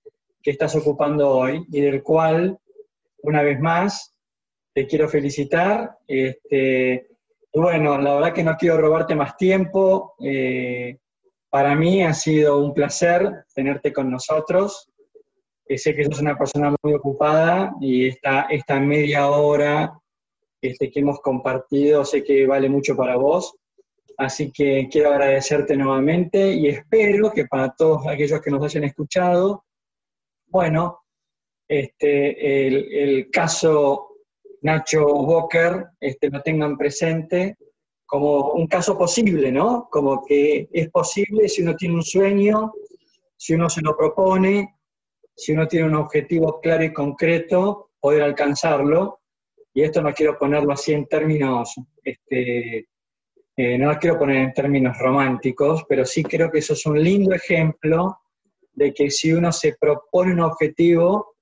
que 0.44 0.52
estás 0.52 0.76
ocupando 0.76 1.28
hoy 1.28 1.66
y 1.72 1.82
del 1.82 2.04
cual, 2.04 2.60
una 3.24 3.42
vez 3.42 3.60
más, 3.60 4.14
te 4.74 4.88
quiero 4.88 5.10
felicitar. 5.10 5.98
Este, 6.08 7.10
bueno, 7.54 7.98
la 7.98 8.16
verdad 8.16 8.34
que 8.34 8.44
no 8.44 8.56
quiero 8.58 8.78
robarte 8.78 9.16
más 9.16 9.38
tiempo. 9.38 10.16
Eh, 10.24 10.98
para 11.50 11.76
mí 11.76 12.04
ha 12.04 12.14
sido 12.14 12.64
un 12.64 12.74
placer 12.74 13.46
tenerte 13.54 13.92
con 13.92 14.10
nosotros 14.12 14.90
sé 15.78 15.96
que 15.96 16.06
sos 16.06 16.20
una 16.20 16.38
persona 16.38 16.74
muy 16.82 16.94
ocupada 16.94 17.74
y 17.80 18.08
esta, 18.08 18.80
media 18.80 19.30
hora 19.30 20.00
este, 20.62 20.90
que 20.90 21.00
hemos 21.00 21.20
compartido 21.20 22.04
sé 22.04 22.24
que 22.24 22.48
vale 22.48 22.70
mucho 22.70 22.96
para 22.96 23.16
vos. 23.18 23.56
Así 24.18 24.52
que 24.52 24.90
quiero 24.92 25.12
agradecerte 25.12 25.78
nuevamente 25.78 26.52
y 26.54 26.68
espero 26.68 27.32
que 27.32 27.46
para 27.46 27.74
todos 27.74 28.06
aquellos 28.08 28.42
que 28.42 28.52
nos 28.52 28.64
hayan 28.64 28.84
escuchado, 28.84 29.64
bueno, 30.48 31.04
este, 31.68 32.68
el, 32.68 33.30
caso 33.32 34.09
Nacho 34.62 35.06
Walker 35.06 35.88
este, 36.00 36.30
lo 36.30 36.42
tengan 36.42 36.78
presente 36.78 37.58
como 38.06 38.54
un 38.54 38.66
caso 38.66 38.98
posible, 38.98 39.52
¿no? 39.52 39.88
Como 39.92 40.26
que 40.26 40.68
es 40.72 40.90
posible 40.90 41.48
si 41.48 41.62
uno 41.62 41.76
tiene 41.76 41.94
un 41.94 42.04
sueño, 42.04 42.74
si 43.38 43.54
uno 43.54 43.70
se 43.70 43.82
lo 43.82 43.96
propone, 43.96 44.78
si 45.36 45.54
uno 45.54 45.68
tiene 45.68 45.86
un 45.86 45.96
objetivo 45.96 46.60
claro 46.60 46.84
y 46.84 46.92
concreto, 46.92 47.92
poder 48.00 48.24
alcanzarlo. 48.24 49.20
Y 49.74 49.84
esto 49.84 50.02
no 50.02 50.12
quiero 50.12 50.38
ponerlo 50.40 50.74
así 50.74 50.92
en 50.92 51.06
términos, 51.06 51.76
este, 52.04 52.88
eh, 53.56 53.78
no 53.78 53.94
lo 53.94 54.00
quiero 54.00 54.18
poner 54.18 54.38
en 54.38 54.54
términos 54.54 54.98
románticos, 54.98 55.86
pero 55.88 56.04
sí 56.04 56.24
creo 56.24 56.50
que 56.50 56.60
eso 56.60 56.74
es 56.74 56.86
un 56.88 57.02
lindo 57.02 57.36
ejemplo 57.36 58.18
de 58.74 58.92
que 58.92 59.12
si 59.12 59.32
uno 59.32 59.52
se 59.52 59.76
propone 59.80 60.34
un 60.34 60.40
objetivo, 60.40 61.36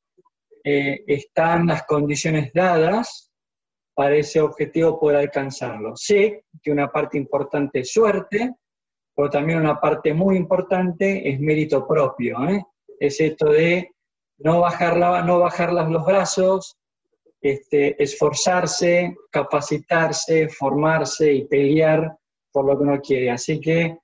eh, 0.63 1.04
están 1.08 1.67
las 1.67 1.84
condiciones 1.84 2.52
dadas 2.54 3.32
para 3.93 4.15
ese 4.15 4.41
objetivo 4.41 5.00
poder 5.00 5.17
alcanzarlo. 5.17 5.96
Sé 5.96 6.46
que 6.62 6.72
una 6.72 6.91
parte 6.91 7.17
importante 7.17 7.80
es 7.80 7.91
suerte, 7.91 8.56
pero 9.15 9.30
también 9.30 9.60
una 9.60 9.80
parte 9.80 10.13
muy 10.13 10.38
importante 10.38 11.28
es 11.28 11.39
mérito 11.39 11.88
propio. 11.88 12.38
¿eh? 12.48 12.63
es 13.00 13.20
esto 13.22 13.52
de 13.52 13.91
no 14.39 14.62
bajar, 14.62 15.26
no 15.26 15.39
bajar 15.39 15.74
los 15.74 16.06
brazos, 16.06 16.78
este, 17.41 18.02
esforzarse, 18.02 19.15
capacitarse, 19.32 20.50
formarse 20.50 21.34
y 21.34 21.46
pelear 21.46 22.17
por 22.52 22.65
lo 22.65 22.78
que 22.78 22.84
uno 22.84 23.02
quiere. 23.02 23.32
Así 23.32 23.60
que 23.60 23.98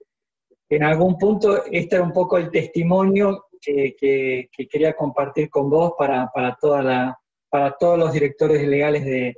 en 0.70 0.84
algún 0.84 1.18
punto 1.18 1.66
este 1.66 1.96
era 1.96 2.04
un 2.04 2.14
poco 2.14 2.38
el 2.38 2.50
testimonio 2.50 3.46
que, 3.64 4.50
quería 4.70 4.94
compartir 4.94 5.50
con 5.50 5.70
vos 5.70 5.94
para, 5.98 6.30
toda 6.60 6.82
la, 6.82 7.20
para 7.50 7.76
todos 7.78 7.98
los 7.98 8.12
directores 8.12 8.68
legales 8.68 9.06
de, 9.06 9.38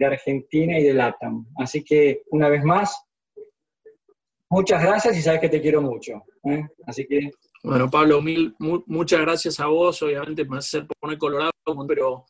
Argentina 0.00 0.78
y 0.78 0.82
de 0.82 0.92
LATAM. 0.92 1.46
Así 1.56 1.84
que 1.84 2.22
una 2.30 2.48
vez 2.48 2.64
más, 2.64 3.04
muchas 4.50 4.82
gracias 4.82 5.16
y 5.16 5.22
sabes 5.22 5.40
que 5.40 5.48
te 5.48 5.60
quiero 5.60 5.80
mucho. 5.80 6.24
¿eh? 6.44 6.66
Así 6.86 7.06
que 7.06 7.30
bueno, 7.64 7.88
Pablo, 7.90 8.20
mil, 8.20 8.54
muchas 8.58 9.22
gracias 9.22 9.58
a 9.58 9.68
vos. 9.68 10.02
Obviamente 10.02 10.44
me 10.44 10.58
hace 10.58 10.82
poner 11.00 11.16
colorado, 11.16 11.50
pero 11.88 12.26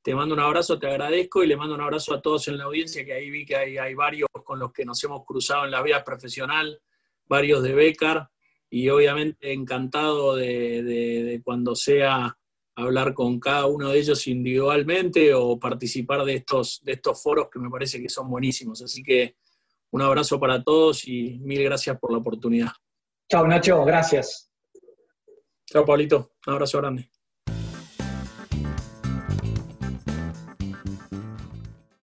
te 0.00 0.14
mando 0.14 0.34
un 0.34 0.40
abrazo, 0.40 0.78
te 0.78 0.86
agradezco 0.86 1.44
y 1.44 1.46
le 1.46 1.58
mando 1.58 1.74
un 1.74 1.82
abrazo 1.82 2.14
a 2.14 2.22
todos 2.22 2.48
en 2.48 2.56
la 2.56 2.64
audiencia, 2.64 3.04
que 3.04 3.12
ahí 3.12 3.28
vi 3.28 3.44
que 3.44 3.54
hay, 3.54 3.94
varios 3.94 4.30
con 4.44 4.58
los 4.58 4.72
que 4.72 4.86
nos 4.86 5.04
hemos 5.04 5.26
cruzado 5.26 5.66
en 5.66 5.72
la 5.72 5.82
vida 5.82 6.02
profesional, 6.02 6.80
varios 7.26 7.62
de 7.62 7.74
Becar, 7.74 8.30
y 8.74 8.88
obviamente 8.88 9.52
encantado 9.52 10.34
de, 10.34 11.42
cuando 11.44 11.74
sea 11.74 12.38
hablar 12.74 13.12
con 13.12 13.38
cada 13.38 13.66
uno 13.66 13.90
de 13.90 13.98
ellos 13.98 14.26
individualmente 14.26 15.34
o 15.34 15.58
participar 15.60 16.24
de 16.24 16.36
estos, 16.36 16.80
de 16.82 16.92
estos 16.92 17.22
foros 17.22 17.48
que 17.52 17.58
me 17.58 17.68
parece 17.68 18.00
que 18.00 18.08
son 18.08 18.30
buenísimos. 18.30 18.80
Así 18.80 19.02
que 19.02 19.36
un 19.90 20.00
abrazo 20.00 20.40
para 20.40 20.64
todos 20.64 21.06
y 21.06 21.38
mil 21.40 21.62
gracias 21.62 21.98
por 21.98 22.12
la 22.12 22.18
oportunidad. 22.18 22.72
Chao 23.30 23.46
Nacho, 23.46 23.84
gracias. 23.84 24.50
Chao, 25.66 25.84
Paulito. 25.84 26.32
Un 26.46 26.54
abrazo 26.54 26.78
grande. 26.78 27.10